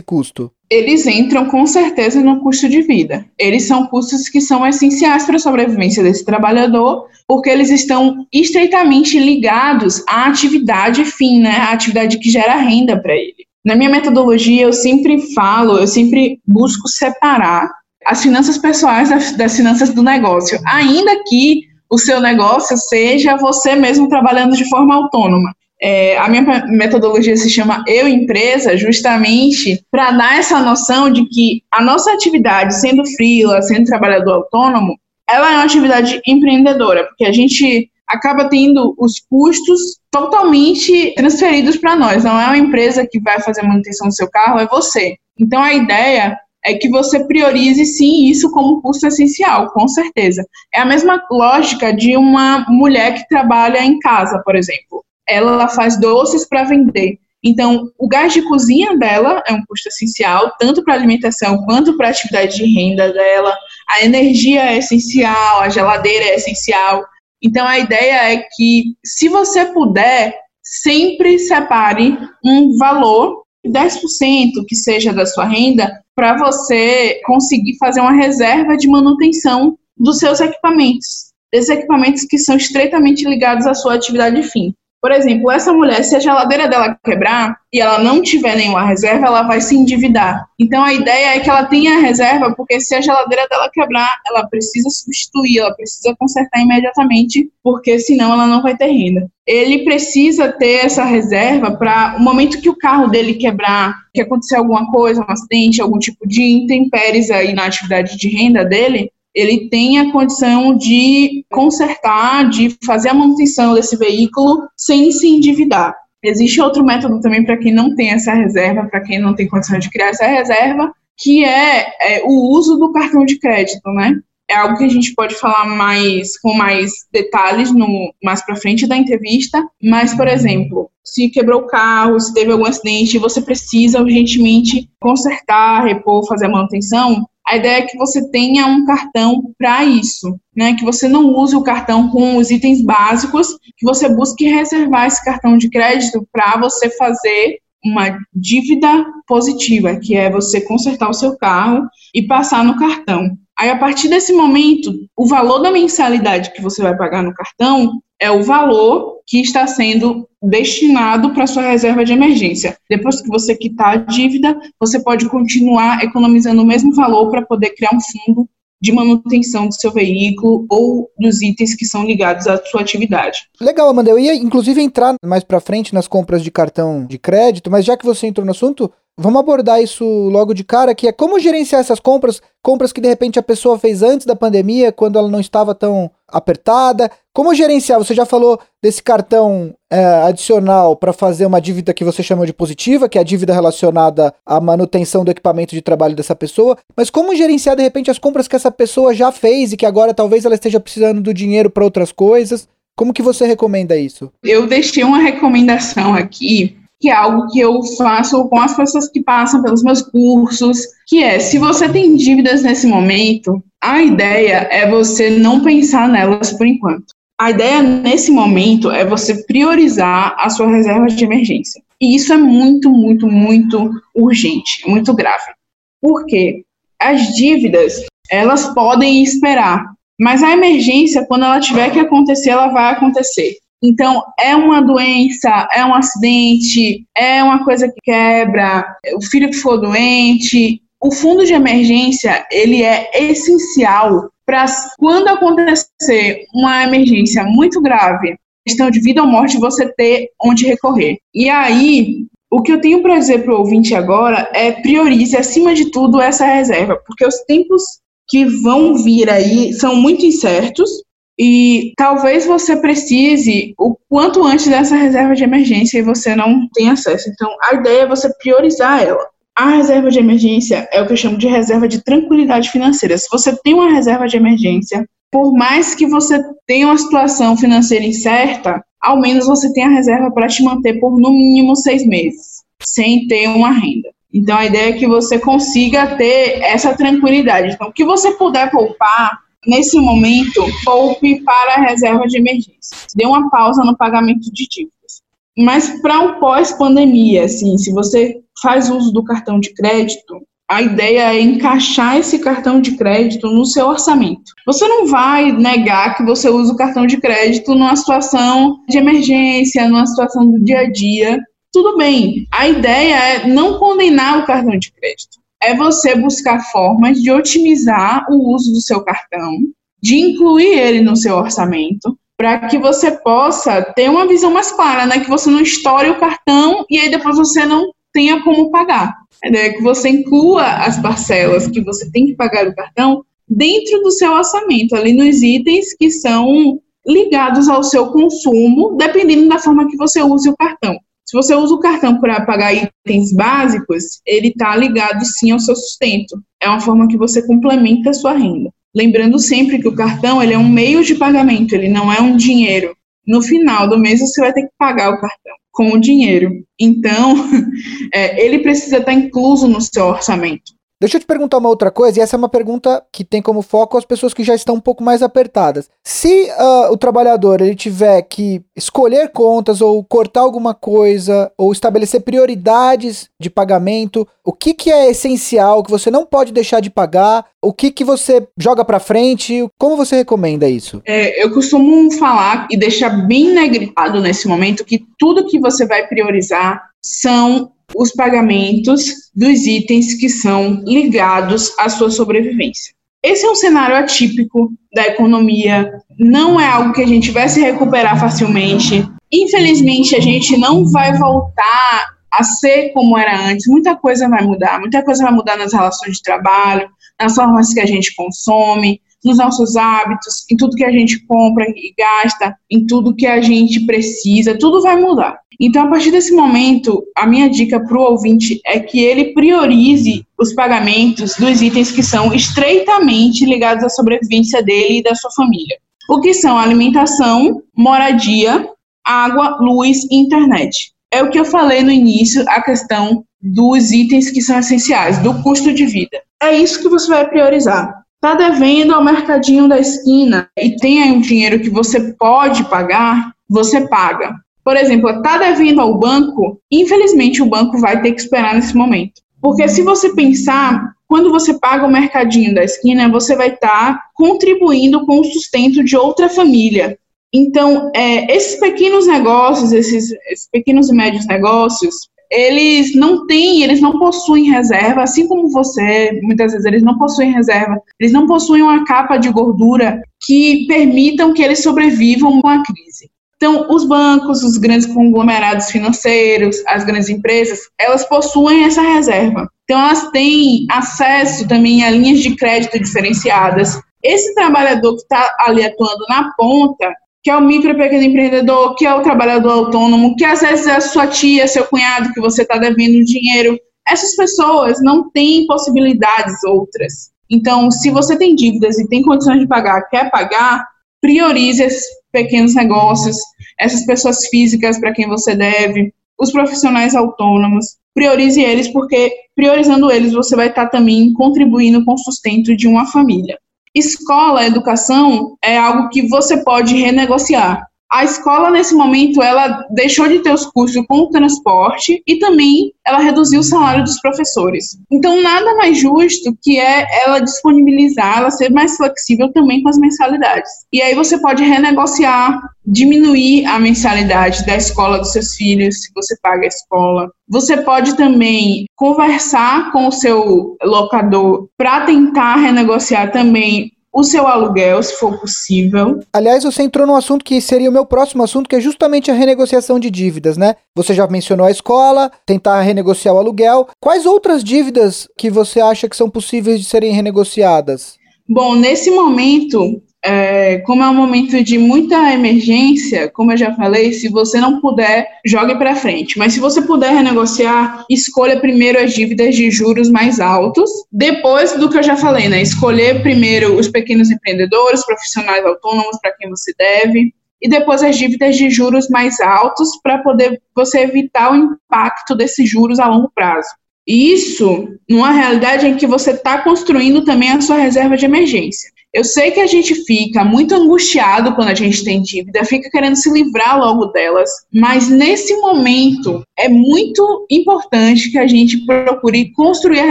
custo? 0.00 0.48
Eles 0.70 1.08
entram 1.08 1.46
com 1.46 1.66
certeza 1.66 2.20
no 2.20 2.40
custo 2.40 2.68
de 2.68 2.82
vida. 2.82 3.26
Eles 3.36 3.64
são 3.64 3.88
custos 3.88 4.28
que 4.28 4.40
são 4.40 4.64
essenciais 4.64 5.24
para 5.24 5.36
a 5.36 5.40
sobrevivência 5.40 6.04
desse 6.04 6.24
trabalhador, 6.24 7.06
porque 7.26 7.50
eles 7.50 7.70
estão 7.70 8.26
estreitamente 8.32 9.18
ligados 9.18 10.04
à 10.06 10.26
atividade 10.26 11.04
fim, 11.04 11.40
né? 11.40 11.56
À 11.56 11.72
atividade 11.72 12.18
que 12.20 12.30
gera 12.30 12.54
renda 12.56 12.96
para 13.00 13.14
ele. 13.14 13.47
Na 13.68 13.74
minha 13.74 13.90
metodologia, 13.90 14.62
eu 14.62 14.72
sempre 14.72 15.20
falo, 15.34 15.76
eu 15.76 15.86
sempre 15.86 16.40
busco 16.46 16.88
separar 16.88 17.70
as 18.06 18.22
finanças 18.22 18.56
pessoais 18.56 19.10
das, 19.10 19.36
das 19.36 19.54
finanças 19.54 19.92
do 19.92 20.02
negócio, 20.02 20.58
ainda 20.66 21.22
que 21.28 21.64
o 21.90 21.98
seu 21.98 22.18
negócio 22.18 22.78
seja 22.78 23.36
você 23.36 23.74
mesmo 23.74 24.08
trabalhando 24.08 24.56
de 24.56 24.66
forma 24.70 24.94
autônoma. 24.94 25.54
É, 25.82 26.16
a 26.16 26.30
minha 26.30 26.64
metodologia 26.66 27.36
se 27.36 27.50
chama 27.50 27.84
Eu 27.86 28.08
Empresa, 28.08 28.74
justamente 28.74 29.84
para 29.90 30.12
dar 30.12 30.38
essa 30.38 30.60
noção 30.60 31.12
de 31.12 31.26
que 31.26 31.62
a 31.70 31.82
nossa 31.82 32.10
atividade, 32.14 32.74
sendo 32.74 33.04
freela, 33.16 33.60
sendo 33.60 33.84
trabalhador 33.84 34.32
autônomo, 34.32 34.98
ela 35.28 35.52
é 35.52 35.56
uma 35.56 35.64
atividade 35.64 36.22
empreendedora, 36.26 37.04
porque 37.04 37.26
a 37.26 37.32
gente 37.32 37.90
acaba 38.08 38.48
tendo 38.48 38.94
os 38.98 39.20
custos 39.28 39.98
totalmente 40.10 41.14
transferidos 41.14 41.76
para 41.76 41.94
nós. 41.94 42.24
Não 42.24 42.40
é 42.40 42.46
uma 42.46 42.58
empresa 42.58 43.06
que 43.08 43.20
vai 43.20 43.40
fazer 43.40 43.62
manutenção 43.62 44.08
do 44.08 44.14
seu 44.14 44.28
carro, 44.30 44.58
é 44.58 44.66
você. 44.66 45.16
Então 45.38 45.62
a 45.62 45.74
ideia 45.74 46.36
é 46.64 46.74
que 46.74 46.88
você 46.88 47.24
priorize 47.24 47.84
sim 47.84 48.26
isso 48.26 48.50
como 48.50 48.82
custo 48.82 49.06
essencial, 49.06 49.70
com 49.70 49.86
certeza. 49.86 50.44
É 50.74 50.80
a 50.80 50.86
mesma 50.86 51.22
lógica 51.30 51.92
de 51.92 52.16
uma 52.16 52.66
mulher 52.68 53.14
que 53.14 53.28
trabalha 53.28 53.84
em 53.84 53.98
casa, 53.98 54.42
por 54.44 54.56
exemplo. 54.56 55.04
Ela 55.26 55.68
faz 55.68 55.98
doces 55.98 56.48
para 56.48 56.64
vender. 56.64 57.18
Então, 57.42 57.88
o 57.96 58.08
gás 58.08 58.32
de 58.32 58.42
cozinha 58.42 58.96
dela 58.96 59.42
é 59.46 59.52
um 59.52 59.64
custo 59.64 59.88
essencial, 59.88 60.52
tanto 60.58 60.82
para 60.82 60.94
alimentação 60.94 61.64
quanto 61.64 61.96
para 61.96 62.08
a 62.08 62.10
atividade 62.10 62.56
de 62.56 62.74
renda 62.74 63.12
dela. 63.12 63.56
A 63.88 64.04
energia 64.04 64.72
é 64.72 64.78
essencial, 64.78 65.60
a 65.60 65.68
geladeira 65.68 66.24
é 66.24 66.34
essencial. 66.34 67.04
Então 67.42 67.66
a 67.66 67.78
ideia 67.78 68.32
é 68.32 68.44
que, 68.56 68.96
se 69.04 69.28
você 69.28 69.66
puder, 69.66 70.34
sempre 70.62 71.38
separe 71.38 72.18
um 72.44 72.76
valor, 72.76 73.44
10% 73.66 74.64
que 74.66 74.76
seja 74.76 75.12
da 75.12 75.26
sua 75.26 75.44
renda, 75.44 76.02
para 76.14 76.36
você 76.36 77.20
conseguir 77.24 77.76
fazer 77.78 78.00
uma 78.00 78.12
reserva 78.12 78.76
de 78.76 78.88
manutenção 78.88 79.78
dos 79.96 80.18
seus 80.18 80.40
equipamentos. 80.40 81.28
Esses 81.52 81.70
equipamentos 81.70 82.24
que 82.24 82.38
são 82.38 82.56
estreitamente 82.56 83.24
ligados 83.24 83.66
à 83.66 83.74
sua 83.74 83.94
atividade 83.94 84.42
fim. 84.42 84.74
Por 85.00 85.12
exemplo, 85.12 85.50
essa 85.50 85.72
mulher, 85.72 86.02
se 86.02 86.16
a 86.16 86.20
geladeira 86.20 86.66
dela 86.68 86.98
quebrar 87.04 87.56
e 87.72 87.80
ela 87.80 87.98
não 87.98 88.20
tiver 88.20 88.56
nenhuma 88.56 88.84
reserva, 88.84 89.26
ela 89.26 89.42
vai 89.42 89.60
se 89.60 89.76
endividar. 89.76 90.46
Então 90.58 90.82
a 90.82 90.92
ideia 90.92 91.36
é 91.36 91.40
que 91.40 91.48
ela 91.48 91.64
tenha 91.64 92.00
reserva, 92.00 92.52
porque 92.56 92.80
se 92.80 92.96
a 92.96 93.00
geladeira 93.00 93.46
dela 93.48 93.70
quebrar, 93.72 94.10
ela 94.26 94.46
precisa 94.48 94.90
substituir, 94.90 95.58
ela 95.58 95.74
precisa 95.74 96.16
consertar 96.18 96.60
imediatamente, 96.60 97.48
porque 97.62 98.00
senão 98.00 98.32
ela 98.32 98.46
não 98.48 98.60
vai 98.60 98.76
ter 98.76 98.86
renda. 98.86 99.28
Ele 99.46 99.84
precisa 99.84 100.50
ter 100.50 100.86
essa 100.86 101.04
reserva 101.04 101.70
para 101.70 102.16
o 102.18 102.20
momento 102.20 102.60
que 102.60 102.68
o 102.68 102.76
carro 102.76 103.06
dele 103.06 103.34
quebrar, 103.34 103.94
que 104.12 104.20
acontecer 104.20 104.56
alguma 104.56 104.90
coisa, 104.90 105.22
um 105.22 105.30
acidente, 105.30 105.80
algum 105.80 105.98
tipo 105.98 106.26
de 106.26 106.42
intempéries 106.42 107.30
aí 107.30 107.54
na 107.54 107.66
atividade 107.66 108.16
de 108.16 108.28
renda 108.28 108.64
dele, 108.64 109.10
ele 109.34 109.68
tem 109.68 109.98
a 109.98 110.10
condição 110.10 110.76
de 110.76 111.44
consertar, 111.50 112.48
de 112.48 112.76
fazer 112.84 113.10
a 113.10 113.14
manutenção 113.14 113.74
desse 113.74 113.96
veículo 113.96 114.68
sem 114.76 115.10
se 115.12 115.28
endividar. 115.28 115.94
Existe 116.22 116.60
outro 116.60 116.84
método 116.84 117.20
também 117.20 117.44
para 117.44 117.56
quem 117.56 117.72
não 117.72 117.94
tem 117.94 118.10
essa 118.10 118.34
reserva, 118.34 118.88
para 118.90 119.00
quem 119.00 119.20
não 119.20 119.34
tem 119.34 119.48
condição 119.48 119.78
de 119.78 119.90
criar 119.90 120.08
essa 120.08 120.26
reserva, 120.26 120.92
que 121.16 121.44
é, 121.44 121.92
é, 122.00 122.22
o 122.24 122.50
uso 122.50 122.76
do 122.76 122.92
cartão 122.92 123.24
de 123.24 123.38
crédito, 123.38 123.88
né? 123.90 124.14
É 124.50 124.56
algo 124.56 124.78
que 124.78 124.84
a 124.84 124.88
gente 124.88 125.14
pode 125.14 125.34
falar 125.34 125.66
mais 125.66 126.38
com 126.40 126.54
mais 126.54 127.06
detalhes 127.12 127.70
no 127.70 128.14
mais 128.24 128.44
para 128.44 128.56
frente 128.56 128.86
da 128.86 128.96
entrevista, 128.96 129.62
mas 129.82 130.14
por 130.14 130.26
exemplo, 130.26 130.90
se 131.04 131.28
quebrou 131.28 131.62
o 131.62 131.66
carro, 131.66 132.18
se 132.18 132.32
teve 132.32 132.50
algum 132.50 132.64
acidente, 132.64 133.18
você 133.18 133.42
precisa 133.42 134.00
urgentemente 134.00 134.88
consertar, 134.98 135.84
repor, 135.84 136.26
fazer 136.26 136.46
a 136.46 136.50
manutenção, 136.50 137.28
a 137.48 137.56
ideia 137.56 137.78
é 137.78 137.86
que 137.86 137.96
você 137.96 138.30
tenha 138.30 138.66
um 138.66 138.84
cartão 138.84 139.42
para 139.58 139.84
isso, 139.84 140.38
né? 140.54 140.74
Que 140.74 140.84
você 140.84 141.08
não 141.08 141.34
use 141.34 141.56
o 141.56 141.62
cartão 141.62 142.10
com 142.10 142.36
os 142.36 142.50
itens 142.50 142.84
básicos, 142.84 143.48
que 143.76 143.86
você 143.86 144.08
busque 144.08 144.44
reservar 144.44 145.06
esse 145.06 145.24
cartão 145.24 145.56
de 145.56 145.70
crédito 145.70 146.26
para 146.30 146.58
você 146.58 146.90
fazer 146.90 147.58
uma 147.82 148.18
dívida 148.34 149.06
positiva, 149.26 149.96
que 149.96 150.14
é 150.14 150.30
você 150.30 150.60
consertar 150.60 151.08
o 151.08 151.14
seu 151.14 151.38
carro 151.38 151.88
e 152.14 152.26
passar 152.26 152.62
no 152.64 152.76
cartão. 152.76 153.30
Aí, 153.58 153.70
a 153.70 153.78
partir 153.78 154.08
desse 154.08 154.32
momento, 154.32 154.92
o 155.16 155.26
valor 155.26 155.60
da 155.60 155.70
mensalidade 155.70 156.52
que 156.52 156.62
você 156.62 156.82
vai 156.82 156.96
pagar 156.96 157.22
no 157.22 157.34
cartão 157.34 158.00
é 158.20 158.30
o 158.30 158.42
valor 158.42 159.18
que 159.26 159.40
está 159.40 159.66
sendo 159.66 160.28
destinado 160.42 161.34
para 161.34 161.46
sua 161.46 161.62
reserva 161.62 162.04
de 162.04 162.12
emergência. 162.12 162.76
Depois 162.88 163.20
que 163.20 163.28
você 163.28 163.54
quitar 163.54 163.94
a 163.94 163.96
dívida, 163.96 164.58
você 164.80 165.00
pode 165.02 165.28
continuar 165.28 166.02
economizando 166.02 166.62
o 166.62 166.66
mesmo 166.66 166.94
valor 166.94 167.30
para 167.30 167.42
poder 167.42 167.70
criar 167.70 167.90
um 167.94 168.00
fundo 168.00 168.48
de 168.80 168.92
manutenção 168.92 169.66
do 169.66 169.74
seu 169.74 169.92
veículo 169.92 170.64
ou 170.70 171.10
dos 171.18 171.42
itens 171.42 171.74
que 171.74 171.84
são 171.84 172.04
ligados 172.04 172.46
à 172.46 172.56
sua 172.64 172.80
atividade. 172.80 173.40
Legal, 173.60 173.88
Amanda. 173.88 174.10
Eu 174.10 174.18
ia 174.18 174.34
inclusive 174.34 174.80
entrar 174.80 175.14
mais 175.24 175.42
para 175.42 175.60
frente 175.60 175.92
nas 175.92 176.06
compras 176.06 176.42
de 176.42 176.50
cartão 176.50 177.04
de 177.04 177.18
crédito, 177.18 177.70
mas 177.70 177.84
já 177.84 177.96
que 177.96 178.06
você 178.06 178.28
entrou 178.28 178.44
no 178.44 178.52
assunto, 178.52 178.90
Vamos 179.20 179.40
abordar 179.40 179.82
isso 179.82 180.04
logo 180.04 180.54
de 180.54 180.62
cara, 180.62 180.94
que 180.94 181.08
é 181.08 181.12
como 181.12 181.40
gerenciar 181.40 181.80
essas 181.80 181.98
compras, 181.98 182.40
compras 182.62 182.92
que 182.92 183.00
de 183.00 183.08
repente 183.08 183.36
a 183.36 183.42
pessoa 183.42 183.76
fez 183.76 184.00
antes 184.00 184.24
da 184.24 184.36
pandemia, 184.36 184.92
quando 184.92 185.18
ela 185.18 185.28
não 185.28 185.40
estava 185.40 185.74
tão 185.74 186.08
apertada. 186.28 187.10
Como 187.32 187.52
gerenciar? 187.52 187.98
Você 187.98 188.14
já 188.14 188.24
falou 188.24 188.60
desse 188.80 189.02
cartão 189.02 189.74
é, 189.90 190.04
adicional 190.22 190.94
para 190.94 191.12
fazer 191.12 191.46
uma 191.46 191.60
dívida 191.60 191.92
que 191.92 192.04
você 192.04 192.22
chamou 192.22 192.46
de 192.46 192.52
positiva, 192.52 193.08
que 193.08 193.18
é 193.18 193.20
a 193.20 193.24
dívida 193.24 193.52
relacionada 193.52 194.32
à 194.46 194.60
manutenção 194.60 195.24
do 195.24 195.32
equipamento 195.32 195.74
de 195.74 195.82
trabalho 195.82 196.14
dessa 196.14 196.36
pessoa. 196.36 196.78
Mas 196.96 197.10
como 197.10 197.34
gerenciar 197.34 197.74
de 197.74 197.82
repente 197.82 198.12
as 198.12 198.20
compras 198.20 198.46
que 198.46 198.54
essa 198.54 198.70
pessoa 198.70 199.12
já 199.12 199.32
fez 199.32 199.72
e 199.72 199.76
que 199.76 199.86
agora 199.86 200.14
talvez 200.14 200.44
ela 200.44 200.54
esteja 200.54 200.78
precisando 200.78 201.20
do 201.20 201.34
dinheiro 201.34 201.70
para 201.70 201.82
outras 201.82 202.12
coisas? 202.12 202.68
Como 202.94 203.12
que 203.12 203.22
você 203.22 203.46
recomenda 203.46 203.96
isso? 203.96 204.30
Eu 204.44 204.68
deixei 204.68 205.02
uma 205.02 205.18
recomendação 205.18 206.14
aqui 206.14 206.77
que 207.00 207.08
é 207.08 207.12
algo 207.12 207.48
que 207.48 207.60
eu 207.60 207.82
faço 207.96 208.48
com 208.48 208.58
as 208.58 208.76
pessoas 208.76 209.08
que 209.08 209.22
passam 209.22 209.62
pelos 209.62 209.82
meus 209.82 210.02
cursos, 210.02 210.78
que 211.06 211.22
é, 211.22 211.38
se 211.38 211.58
você 211.58 211.88
tem 211.88 212.16
dívidas 212.16 212.62
nesse 212.62 212.86
momento, 212.86 213.62
a 213.80 214.02
ideia 214.02 214.68
é 214.70 214.90
você 214.90 215.30
não 215.30 215.62
pensar 215.62 216.08
nelas 216.08 216.52
por 216.52 216.66
enquanto. 216.66 217.06
A 217.40 217.50
ideia 217.50 217.82
nesse 217.82 218.32
momento 218.32 218.90
é 218.90 219.04
você 219.04 219.44
priorizar 219.44 220.34
a 220.38 220.50
sua 220.50 220.66
reserva 220.66 221.06
de 221.06 221.24
emergência. 221.24 221.80
E 222.00 222.16
isso 222.16 222.32
é 222.32 222.36
muito, 222.36 222.90
muito, 222.90 223.28
muito 223.28 223.90
urgente, 224.14 224.88
muito 224.88 225.14
grave. 225.14 225.52
Por 226.00 226.26
quê? 226.26 226.64
As 227.00 227.36
dívidas, 227.36 228.02
elas 228.28 228.66
podem 228.74 229.22
esperar, 229.22 229.84
mas 230.20 230.42
a 230.42 230.52
emergência, 230.52 231.24
quando 231.26 231.44
ela 231.44 231.60
tiver 231.60 231.92
que 231.92 232.00
acontecer, 232.00 232.50
ela 232.50 232.68
vai 232.68 232.92
acontecer. 232.92 233.56
Então, 233.82 234.22
é 234.38 234.56
uma 234.56 234.80
doença, 234.80 235.68
é 235.72 235.84
um 235.84 235.94
acidente, 235.94 237.06
é 237.16 237.42
uma 237.42 237.64
coisa 237.64 237.88
que 237.88 238.00
quebra, 238.02 238.84
o 239.14 239.22
filho 239.22 239.50
que 239.50 239.56
for 239.56 239.78
doente. 239.78 240.82
O 241.00 241.12
fundo 241.12 241.44
de 241.44 241.52
emergência, 241.52 242.44
ele 242.50 242.82
é 242.82 243.10
essencial 243.14 244.28
para 244.44 244.64
quando 244.98 245.28
acontecer 245.28 246.44
uma 246.52 246.82
emergência 246.82 247.44
muito 247.44 247.80
grave, 247.80 248.36
questão 248.66 248.90
de 248.90 248.98
vida 249.00 249.22
ou 249.22 249.28
morte, 249.28 249.58
você 249.58 249.86
ter 249.94 250.30
onde 250.42 250.66
recorrer. 250.66 251.18
E 251.32 251.48
aí, 251.48 252.26
o 252.50 252.62
que 252.62 252.72
eu 252.72 252.80
tenho 252.80 253.02
para 253.02 253.18
dizer 253.18 253.44
para 253.44 253.54
o 253.54 253.58
ouvinte 253.58 253.94
agora 253.94 254.50
é 254.54 254.72
priorize 254.72 255.36
acima 255.36 255.74
de 255.74 255.90
tudo 255.90 256.20
essa 256.20 256.46
reserva, 256.46 257.00
porque 257.06 257.26
os 257.26 257.36
tempos 257.46 257.82
que 258.28 258.44
vão 258.62 258.94
vir 258.94 259.30
aí 259.30 259.72
são 259.74 259.94
muito 259.94 260.24
incertos 260.24 260.90
e 261.38 261.92
talvez 261.96 262.46
você 262.46 262.76
precise 262.76 263.72
o 263.78 263.96
quanto 264.08 264.42
antes 264.42 264.66
dessa 264.66 264.96
reserva 264.96 265.34
de 265.34 265.44
emergência 265.44 265.98
e 265.98 266.02
você 266.02 266.34
não 266.34 266.68
tem 266.74 266.90
acesso. 266.90 267.30
Então, 267.30 267.48
a 267.62 267.74
ideia 267.74 268.02
é 268.02 268.08
você 268.08 268.28
priorizar 268.38 269.02
ela. 269.02 269.24
A 269.56 269.70
reserva 269.70 270.10
de 270.10 270.18
emergência 270.18 270.88
é 270.92 271.00
o 271.00 271.06
que 271.06 271.12
eu 271.12 271.16
chamo 271.16 271.38
de 271.38 271.46
reserva 271.46 271.86
de 271.86 272.02
tranquilidade 272.02 272.70
financeira. 272.70 273.16
Se 273.16 273.28
você 273.30 273.56
tem 273.62 273.74
uma 273.74 273.92
reserva 273.92 274.26
de 274.26 274.36
emergência, 274.36 275.04
por 275.30 275.52
mais 275.52 275.94
que 275.94 276.06
você 276.06 276.42
tenha 276.66 276.86
uma 276.86 276.98
situação 276.98 277.56
financeira 277.56 278.04
incerta, 278.04 278.82
ao 279.00 279.20
menos 279.20 279.46
você 279.46 279.72
tem 279.72 279.84
a 279.84 279.90
reserva 279.90 280.30
para 280.32 280.48
te 280.48 280.62
manter 280.62 280.98
por 280.98 281.20
no 281.20 281.30
mínimo 281.30 281.76
seis 281.76 282.04
meses, 282.06 282.62
sem 282.82 283.26
ter 283.26 283.48
uma 283.48 283.70
renda. 283.70 284.10
Então 284.32 284.56
a 284.56 284.66
ideia 284.66 284.90
é 284.90 284.98
que 284.98 285.06
você 285.06 285.38
consiga 285.38 286.16
ter 286.16 286.60
essa 286.62 286.94
tranquilidade. 286.94 287.74
Então, 287.74 287.88
o 287.88 287.92
que 287.92 288.04
você 288.04 288.32
puder 288.32 288.70
poupar, 288.70 289.38
nesse 289.68 290.00
momento, 290.00 290.64
poupe 290.82 291.42
para 291.44 291.74
a 291.74 291.80
reserva 291.82 292.26
de 292.26 292.38
emergência. 292.38 292.96
Dê 293.14 293.26
uma 293.26 293.50
pausa 293.50 293.84
no 293.84 293.96
pagamento 293.96 294.50
de 294.50 294.66
dívidas. 294.66 295.22
Mas 295.58 296.00
para 296.00 296.20
o 296.20 296.28
um 296.28 296.40
pós-pandemia, 296.40 297.44
assim, 297.44 297.76
se 297.76 297.92
você 297.92 298.40
faz 298.62 298.88
uso 298.88 299.12
do 299.12 299.22
cartão 299.22 299.60
de 299.60 299.74
crédito, 299.74 300.40
a 300.70 300.80
ideia 300.80 301.34
é 301.34 301.40
encaixar 301.40 302.16
esse 302.16 302.38
cartão 302.38 302.80
de 302.80 302.92
crédito 302.96 303.48
no 303.48 303.64
seu 303.66 303.86
orçamento. 303.86 304.52
Você 304.66 304.86
não 304.86 305.06
vai 305.06 305.52
negar 305.52 306.16
que 306.16 306.24
você 306.24 306.48
usa 306.48 306.72
o 306.72 306.76
cartão 306.76 307.06
de 307.06 307.18
crédito 307.18 307.74
numa 307.74 307.96
situação 307.96 308.78
de 308.88 308.98
emergência, 308.98 309.88
numa 309.88 310.06
situação 310.06 310.50
do 310.50 310.62
dia 310.62 310.80
a 310.80 310.90
dia. 310.90 311.38
Tudo 311.72 311.96
bem. 311.96 312.46
A 312.52 312.68
ideia 312.68 313.14
é 313.14 313.46
não 313.46 313.78
condenar 313.78 314.38
o 314.38 314.46
cartão 314.46 314.78
de 314.78 314.92
crédito 314.92 315.38
é 315.62 315.74
você 315.74 316.14
buscar 316.14 316.60
formas 316.70 317.20
de 317.20 317.30
otimizar 317.30 318.26
o 318.30 318.54
uso 318.54 318.72
do 318.72 318.80
seu 318.80 319.02
cartão, 319.02 319.58
de 320.00 320.16
incluir 320.16 320.78
ele 320.78 321.00
no 321.00 321.16
seu 321.16 321.36
orçamento, 321.36 322.16
para 322.36 322.68
que 322.68 322.78
você 322.78 323.10
possa 323.10 323.82
ter 323.82 324.08
uma 324.08 324.26
visão 324.26 324.52
mais 324.52 324.70
clara, 324.70 325.06
né? 325.06 325.18
Que 325.18 325.28
você 325.28 325.50
não 325.50 325.60
estoure 325.60 326.10
o 326.10 326.20
cartão 326.20 326.84
e 326.88 326.98
aí 326.98 327.10
depois 327.10 327.36
você 327.36 327.66
não 327.66 327.92
tenha 328.12 328.42
como 328.42 328.70
pagar. 328.70 329.16
É 329.42 329.70
que 329.70 329.82
você 329.82 330.08
inclua 330.08 330.64
as 330.64 331.00
parcelas 331.00 331.66
que 331.66 331.80
você 331.80 332.10
tem 332.10 332.26
que 332.26 332.36
pagar 332.36 332.66
o 332.66 332.74
cartão 332.74 333.24
dentro 333.48 334.00
do 334.00 334.10
seu 334.10 334.32
orçamento, 334.32 334.94
ali 334.94 335.12
nos 335.12 335.42
itens 335.42 335.94
que 335.96 336.10
são 336.10 336.80
ligados 337.06 337.68
ao 337.68 337.82
seu 337.82 338.08
consumo, 338.08 338.96
dependendo 338.96 339.48
da 339.48 339.58
forma 339.58 339.88
que 339.88 339.96
você 339.96 340.22
use 340.22 340.48
o 340.48 340.56
cartão. 340.56 340.96
Se 341.28 341.36
você 341.36 341.54
usa 341.54 341.74
o 341.74 341.78
cartão 341.78 342.18
para 342.18 342.46
pagar 342.46 342.72
itens 342.72 343.34
básicos, 343.34 344.22
ele 344.24 344.48
está 344.48 344.74
ligado 344.74 345.22
sim 345.26 345.50
ao 345.50 345.60
seu 345.60 345.76
sustento. 345.76 346.42
É 346.58 346.66
uma 346.66 346.80
forma 346.80 347.06
que 347.06 347.18
você 347.18 347.46
complementa 347.46 348.08
a 348.08 348.14
sua 348.14 348.32
renda. 348.32 348.70
Lembrando 348.96 349.38
sempre 349.38 349.78
que 349.78 349.86
o 349.86 349.94
cartão 349.94 350.42
ele 350.42 350.54
é 350.54 350.58
um 350.58 350.66
meio 350.66 351.04
de 351.04 351.16
pagamento, 351.16 351.74
ele 351.74 351.90
não 351.90 352.10
é 352.10 352.18
um 352.18 352.34
dinheiro. 352.34 352.96
No 353.26 353.42
final 353.42 353.86
do 353.86 353.98
mês 353.98 354.20
você 354.20 354.40
vai 354.40 354.54
ter 354.54 354.62
que 354.62 354.72
pagar 354.78 355.10
o 355.10 355.20
cartão 355.20 355.54
com 355.70 355.92
o 355.92 356.00
dinheiro. 356.00 356.64
Então, 356.80 357.34
é, 358.14 358.42
ele 358.42 358.60
precisa 358.60 358.96
estar 358.96 359.12
tá 359.12 359.12
incluso 359.12 359.68
no 359.68 359.82
seu 359.82 360.06
orçamento. 360.06 360.77
Deixa 361.00 361.16
eu 361.16 361.20
te 361.20 361.26
perguntar 361.26 361.58
uma 361.58 361.68
outra 361.68 361.92
coisa, 361.92 362.18
e 362.18 362.22
essa 362.22 362.34
é 362.34 362.38
uma 362.38 362.48
pergunta 362.48 363.00
que 363.12 363.24
tem 363.24 363.40
como 363.40 363.62
foco 363.62 363.96
as 363.96 364.04
pessoas 364.04 364.34
que 364.34 364.42
já 364.42 364.52
estão 364.52 364.74
um 364.74 364.80
pouco 364.80 365.04
mais 365.04 365.22
apertadas. 365.22 365.88
Se 366.02 366.50
uh, 366.50 366.92
o 366.92 366.96
trabalhador 366.96 367.60
ele 367.60 367.76
tiver 367.76 368.20
que 368.22 368.60
escolher 368.76 369.30
contas 369.30 369.80
ou 369.80 370.02
cortar 370.02 370.40
alguma 370.40 370.74
coisa 370.74 371.52
ou 371.56 371.70
estabelecer 371.70 372.22
prioridades 372.22 373.30
de 373.40 373.48
pagamento, 373.48 374.26
o 374.44 374.52
que, 374.52 374.74
que 374.74 374.90
é 374.90 375.08
essencial 375.08 375.84
que 375.84 375.90
você 375.90 376.10
não 376.10 376.26
pode 376.26 376.52
deixar 376.52 376.80
de 376.80 376.90
pagar? 376.90 377.44
O 377.62 377.72
que, 377.72 377.92
que 377.92 378.02
você 378.02 378.48
joga 378.58 378.84
para 378.84 378.98
frente? 378.98 379.68
Como 379.78 379.96
você 379.96 380.16
recomenda 380.16 380.68
isso? 380.68 381.00
É, 381.04 381.40
eu 381.42 381.52
costumo 381.52 382.10
falar 382.12 382.66
e 382.70 382.76
deixar 382.76 383.10
bem 383.10 383.52
negritado 383.52 384.20
nesse 384.20 384.48
momento 384.48 384.84
que 384.84 385.06
tudo 385.16 385.46
que 385.46 385.60
você 385.60 385.86
vai 385.86 386.08
priorizar 386.08 386.82
são 387.00 387.70
os 387.96 388.12
pagamentos 388.12 389.30
dos 389.34 389.66
itens 389.66 390.14
que 390.14 390.28
são 390.28 390.82
ligados 390.84 391.72
à 391.78 391.88
sua 391.88 392.10
sobrevivência. 392.10 392.92
Esse 393.22 393.44
é 393.44 393.50
um 393.50 393.54
cenário 393.54 393.96
atípico 393.96 394.70
da 394.94 395.06
economia, 395.06 395.92
não 396.18 396.60
é 396.60 396.66
algo 396.66 396.92
que 396.92 397.02
a 397.02 397.06
gente 397.06 397.30
vai 397.30 397.48
se 397.48 397.60
recuperar 397.60 398.18
facilmente. 398.18 399.04
Infelizmente, 399.32 400.14
a 400.14 400.20
gente 400.20 400.56
não 400.56 400.86
vai 400.86 401.16
voltar 401.16 402.18
a 402.32 402.44
ser 402.44 402.92
como 402.92 403.18
era 403.18 403.36
antes. 403.46 403.66
Muita 403.66 403.96
coisa 403.96 404.28
vai 404.28 404.42
mudar, 404.44 404.78
muita 404.78 405.02
coisa 405.02 405.24
vai 405.24 405.32
mudar 405.32 405.56
nas 405.56 405.72
relações 405.72 406.16
de 406.16 406.22
trabalho, 406.22 406.88
nas 407.20 407.34
formas 407.34 407.72
que 407.72 407.80
a 407.80 407.86
gente 407.86 408.14
consome, 408.14 409.00
nos 409.24 409.38
nossos 409.38 409.76
hábitos, 409.76 410.44
em 410.50 410.56
tudo 410.56 410.76
que 410.76 410.84
a 410.84 410.92
gente 410.92 411.24
compra 411.26 411.64
e 411.68 411.94
gasta, 411.98 412.56
em 412.70 412.86
tudo 412.86 413.14
que 413.14 413.26
a 413.26 413.40
gente 413.40 413.84
precisa, 413.84 414.58
tudo 414.58 414.82
vai 414.82 415.00
mudar. 415.00 415.40
Então, 415.60 415.86
a 415.86 415.88
partir 415.88 416.12
desse 416.12 416.32
momento, 416.32 417.02
a 417.16 417.26
minha 417.26 417.50
dica 417.50 417.80
para 417.80 417.98
o 417.98 418.12
ouvinte 418.12 418.60
é 418.64 418.78
que 418.78 419.00
ele 419.00 419.32
priorize 419.34 420.24
os 420.38 420.54
pagamentos 420.54 421.34
dos 421.34 421.60
itens 421.60 421.90
que 421.90 422.02
são 422.02 422.32
estreitamente 422.32 423.44
ligados 423.44 423.82
à 423.82 423.88
sobrevivência 423.88 424.62
dele 424.62 424.98
e 424.98 425.02
da 425.02 425.16
sua 425.16 425.32
família. 425.32 425.76
O 426.08 426.20
que 426.20 426.32
são 426.32 426.56
alimentação, 426.56 427.60
moradia, 427.76 428.68
água, 429.04 429.58
luz 429.60 430.04
e 430.10 430.16
internet. 430.16 430.92
É 431.10 431.22
o 431.22 431.30
que 431.30 431.40
eu 431.40 431.44
falei 431.44 431.82
no 431.82 431.90
início, 431.90 432.44
a 432.48 432.62
questão 432.62 433.24
dos 433.40 433.90
itens 433.90 434.30
que 434.30 434.42
são 434.42 434.58
essenciais, 434.58 435.18
do 435.18 435.42
custo 435.42 435.72
de 435.72 435.86
vida. 435.86 436.20
É 436.40 436.52
isso 436.52 436.80
que 436.80 436.88
você 436.88 437.08
vai 437.08 437.28
priorizar. 437.28 437.97
Tá 438.20 438.34
devendo 438.34 438.94
ao 438.94 439.04
mercadinho 439.04 439.68
da 439.68 439.78
esquina 439.78 440.50
e 440.58 440.76
tem 440.76 441.02
aí 441.02 441.12
um 441.12 441.20
dinheiro 441.20 441.60
que 441.60 441.70
você 441.70 442.12
pode 442.14 442.64
pagar, 442.68 443.32
você 443.48 443.86
paga. 443.86 444.34
Por 444.64 444.76
exemplo, 444.76 445.08
está 445.08 445.38
devendo 445.38 445.80
ao 445.80 445.96
banco, 445.96 446.60
infelizmente 446.70 447.40
o 447.40 447.46
banco 447.46 447.78
vai 447.78 448.02
ter 448.02 448.12
que 448.12 448.20
esperar 448.20 448.54
nesse 448.54 448.76
momento. 448.76 449.22
Porque 449.40 449.68
se 449.68 449.82
você 449.82 450.14
pensar, 450.14 450.92
quando 451.06 451.30
você 451.30 451.58
paga 451.58 451.86
o 451.86 451.90
mercadinho 451.90 452.54
da 452.54 452.64
esquina, 452.64 453.08
você 453.08 453.36
vai 453.36 453.48
estar 453.48 453.94
tá 453.94 454.04
contribuindo 454.14 455.06
com 455.06 455.20
o 455.20 455.24
sustento 455.24 455.84
de 455.84 455.96
outra 455.96 456.28
família. 456.28 456.98
Então, 457.32 457.90
é, 457.94 458.34
esses 458.34 458.58
pequenos 458.58 459.06
negócios, 459.06 459.72
esses, 459.72 460.10
esses 460.30 460.48
pequenos 460.50 460.90
e 460.90 460.94
médios 460.94 461.26
negócios, 461.26 462.08
eles 462.30 462.94
não 462.94 463.26
têm, 463.26 463.62
eles 463.62 463.80
não 463.80 463.98
possuem 463.98 464.50
reserva, 464.50 465.02
assim 465.02 465.26
como 465.26 465.50
você, 465.50 466.18
muitas 466.22 466.52
vezes 466.52 466.66
eles 466.66 466.82
não 466.82 466.98
possuem 466.98 467.32
reserva, 467.32 467.80
eles 467.98 468.12
não 468.12 468.26
possuem 468.26 468.62
uma 468.62 468.84
capa 468.84 469.16
de 469.16 469.30
gordura 469.30 470.02
que 470.24 470.66
permitam 470.66 471.32
que 471.32 471.42
eles 471.42 471.62
sobrevivam 471.62 472.40
a 472.44 472.62
crise. 472.62 473.10
Então, 473.36 473.68
os 473.70 473.84
bancos, 473.84 474.42
os 474.42 474.58
grandes 474.58 474.86
conglomerados 474.86 475.70
financeiros, 475.70 476.56
as 476.66 476.84
grandes 476.84 477.08
empresas, 477.08 477.60
elas 477.78 478.04
possuem 478.04 478.64
essa 478.64 478.82
reserva. 478.82 479.48
Então, 479.62 479.78
elas 479.78 480.10
têm 480.10 480.66
acesso 480.70 481.46
também 481.46 481.84
a 481.84 481.90
linhas 481.90 482.18
de 482.18 482.34
crédito 482.34 482.78
diferenciadas. 482.80 483.80
Esse 484.02 484.34
trabalhador 484.34 484.96
que 484.96 485.02
está 485.02 485.36
ali 485.40 485.64
atuando 485.64 486.04
na 486.08 486.32
ponta, 486.36 486.92
que 487.28 487.32
é 487.32 487.36
o 487.36 487.42
micro 487.42 487.72
e 487.72 487.74
pequeno 487.74 488.04
empreendedor, 488.04 488.74
que 488.74 488.86
é 488.86 488.94
o 488.94 489.02
trabalhador 489.02 489.50
autônomo, 489.50 490.16
que 490.16 490.24
às 490.24 490.40
vezes 490.40 490.66
é 490.66 490.76
a 490.76 490.80
sua 490.80 491.06
tia, 491.06 491.46
seu 491.46 491.62
cunhado, 491.66 492.10
que 492.14 492.22
você 492.22 492.40
está 492.40 492.56
devendo 492.56 493.04
dinheiro, 493.04 493.60
essas 493.86 494.16
pessoas 494.16 494.80
não 494.80 495.10
têm 495.10 495.46
possibilidades 495.46 496.42
outras. 496.44 497.10
Então, 497.28 497.70
se 497.70 497.90
você 497.90 498.16
tem 498.16 498.34
dívidas 498.34 498.78
e 498.78 498.88
tem 498.88 499.02
condições 499.02 499.40
de 499.40 499.46
pagar, 499.46 499.82
quer 499.90 500.10
pagar, 500.10 500.66
priorize 501.02 501.62
esses 501.62 501.84
pequenos 502.10 502.54
negócios, 502.54 503.18
essas 503.60 503.84
pessoas 503.84 504.26
físicas 504.28 504.80
para 504.80 504.94
quem 504.94 505.06
você 505.06 505.34
deve, 505.34 505.92
os 506.18 506.32
profissionais 506.32 506.94
autônomos, 506.94 507.76
priorize 507.92 508.40
eles, 508.40 508.68
porque 508.68 509.12
priorizando 509.36 509.92
eles 509.92 510.14
você 510.14 510.34
vai 510.34 510.48
estar 510.48 510.68
também 510.68 511.12
contribuindo 511.12 511.84
com 511.84 511.92
o 511.92 511.98
sustento 511.98 512.56
de 512.56 512.66
uma 512.66 512.86
família. 512.86 513.38
Escola, 513.78 514.44
educação 514.44 515.36
é 515.42 515.56
algo 515.56 515.88
que 515.88 516.08
você 516.08 516.42
pode 516.42 516.74
renegociar 516.74 517.68
a 517.90 518.04
escola 518.04 518.50
nesse 518.50 518.74
momento 518.74 519.22
ela 519.22 519.64
deixou 519.70 520.08
de 520.08 520.18
ter 520.18 520.32
os 520.32 520.44
custos 520.46 520.84
com 520.86 520.98
o 521.00 521.10
transporte 521.10 522.02
e 522.06 522.18
também 522.18 522.72
ela 522.86 522.98
reduziu 522.98 523.40
o 523.40 523.44
salário 523.44 523.82
dos 523.82 524.00
professores. 524.00 524.78
Então 524.90 525.22
nada 525.22 525.54
mais 525.56 525.78
justo 525.78 526.36
que 526.42 526.58
é 526.58 526.86
ela 527.04 527.20
disponibilizar, 527.20 528.18
ela 528.18 528.30
ser 528.30 528.50
mais 528.50 528.76
flexível 528.76 529.32
também 529.32 529.62
com 529.62 529.70
as 529.70 529.78
mensalidades. 529.78 530.50
E 530.72 530.82
aí 530.82 530.94
você 530.94 531.18
pode 531.18 531.42
renegociar, 531.42 532.40
diminuir 532.66 533.46
a 533.46 533.58
mensalidade 533.58 534.44
da 534.44 534.56
escola 534.56 534.98
dos 534.98 535.12
seus 535.12 535.34
filhos, 535.34 535.82
se 535.82 535.90
você 535.94 536.14
paga 536.22 536.44
a 536.44 536.48
escola. 536.48 537.10
Você 537.28 537.58
pode 537.58 537.96
também 537.96 538.66
conversar 538.76 539.72
com 539.72 539.88
o 539.88 539.92
seu 539.92 540.56
locador 540.62 541.48
para 541.56 541.86
tentar 541.86 542.36
renegociar 542.36 543.12
também 543.12 543.72
o 543.98 544.04
seu 544.04 544.28
aluguel, 544.28 544.80
se 544.80 544.94
for 544.94 545.18
possível. 545.18 545.98
Aliás, 546.12 546.44
você 546.44 546.62
entrou 546.62 546.86
num 546.86 546.94
assunto 546.94 547.24
que 547.24 547.40
seria 547.40 547.68
o 547.68 547.72
meu 547.72 547.84
próximo 547.84 548.22
assunto, 548.22 548.48
que 548.48 548.54
é 548.54 548.60
justamente 548.60 549.10
a 549.10 549.14
renegociação 549.14 549.80
de 549.80 549.90
dívidas, 549.90 550.36
né? 550.36 550.54
Você 550.76 550.94
já 550.94 551.04
mencionou 551.08 551.44
a 551.44 551.50
escola, 551.50 552.08
tentar 552.24 552.60
renegociar 552.60 553.12
o 553.12 553.18
aluguel. 553.18 553.66
Quais 553.80 554.06
outras 554.06 554.44
dívidas 554.44 555.08
que 555.18 555.28
você 555.28 555.60
acha 555.60 555.88
que 555.88 555.96
são 555.96 556.08
possíveis 556.08 556.60
de 556.60 556.66
serem 556.66 556.92
renegociadas? 556.92 557.98
Bom, 558.28 558.54
nesse 558.54 558.90
momento, 558.90 559.82
é, 560.04 560.58
como 560.58 560.82
é 560.82 560.88
um 560.88 560.94
momento 560.94 561.42
de 561.42 561.58
muita 561.58 562.12
emergência, 562.12 563.10
como 563.10 563.32
eu 563.32 563.36
já 563.36 563.54
falei, 563.54 563.92
se 563.92 564.08
você 564.08 564.40
não 564.40 564.60
puder, 564.60 565.08
jogue 565.26 565.56
para 565.56 565.74
frente. 565.74 566.18
Mas 566.18 566.32
se 566.32 566.40
você 566.40 566.62
puder 566.62 566.92
renegociar, 566.92 567.84
escolha 567.90 568.38
primeiro 568.38 568.78
as 568.78 568.94
dívidas 568.94 569.34
de 569.34 569.50
juros 569.50 569.90
mais 569.90 570.20
altos. 570.20 570.70
Depois 570.92 571.52
do 571.54 571.68
que 571.68 571.78
eu 571.78 571.82
já 571.82 571.96
falei, 571.96 572.28
né? 572.28 572.40
Escolher 572.40 573.02
primeiro 573.02 573.58
os 573.58 573.68
pequenos 573.68 574.10
empreendedores, 574.10 574.86
profissionais 574.86 575.44
autônomos 575.44 575.98
para 576.00 576.16
quem 576.16 576.30
você 576.30 576.52
deve. 576.56 577.12
E 577.40 577.48
depois 577.48 577.82
as 577.82 577.96
dívidas 577.96 578.36
de 578.36 578.50
juros 578.50 578.88
mais 578.88 579.20
altos 579.20 579.70
para 579.82 579.98
poder 579.98 580.40
você 580.54 580.80
evitar 580.80 581.32
o 581.32 581.36
impacto 581.36 582.14
desses 582.14 582.48
juros 582.48 582.80
a 582.80 582.88
longo 582.88 583.10
prazo. 583.14 583.48
Isso 583.86 584.68
numa 584.88 585.12
realidade 585.12 585.66
em 585.66 585.76
que 585.76 585.86
você 585.86 586.10
está 586.10 586.38
construindo 586.42 587.04
também 587.04 587.30
a 587.30 587.40
sua 587.40 587.56
reserva 587.56 587.96
de 587.96 588.04
emergência. 588.04 588.70
Eu 588.92 589.04
sei 589.04 589.30
que 589.30 589.40
a 589.40 589.46
gente 589.46 589.74
fica 589.84 590.24
muito 590.24 590.54
angustiado 590.54 591.34
quando 591.34 591.48
a 591.48 591.54
gente 591.54 591.84
tem 591.84 592.00
dívida, 592.00 592.44
fica 592.44 592.70
querendo 592.70 592.96
se 592.96 593.10
livrar 593.12 593.58
logo 593.58 593.86
delas, 593.86 594.30
mas 594.52 594.88
nesse 594.88 595.36
momento 595.36 596.22
é 596.38 596.48
muito 596.48 597.26
importante 597.30 598.10
que 598.10 598.18
a 598.18 598.26
gente 598.26 598.64
procure 598.64 599.30
construir 599.32 599.80
a 599.80 599.90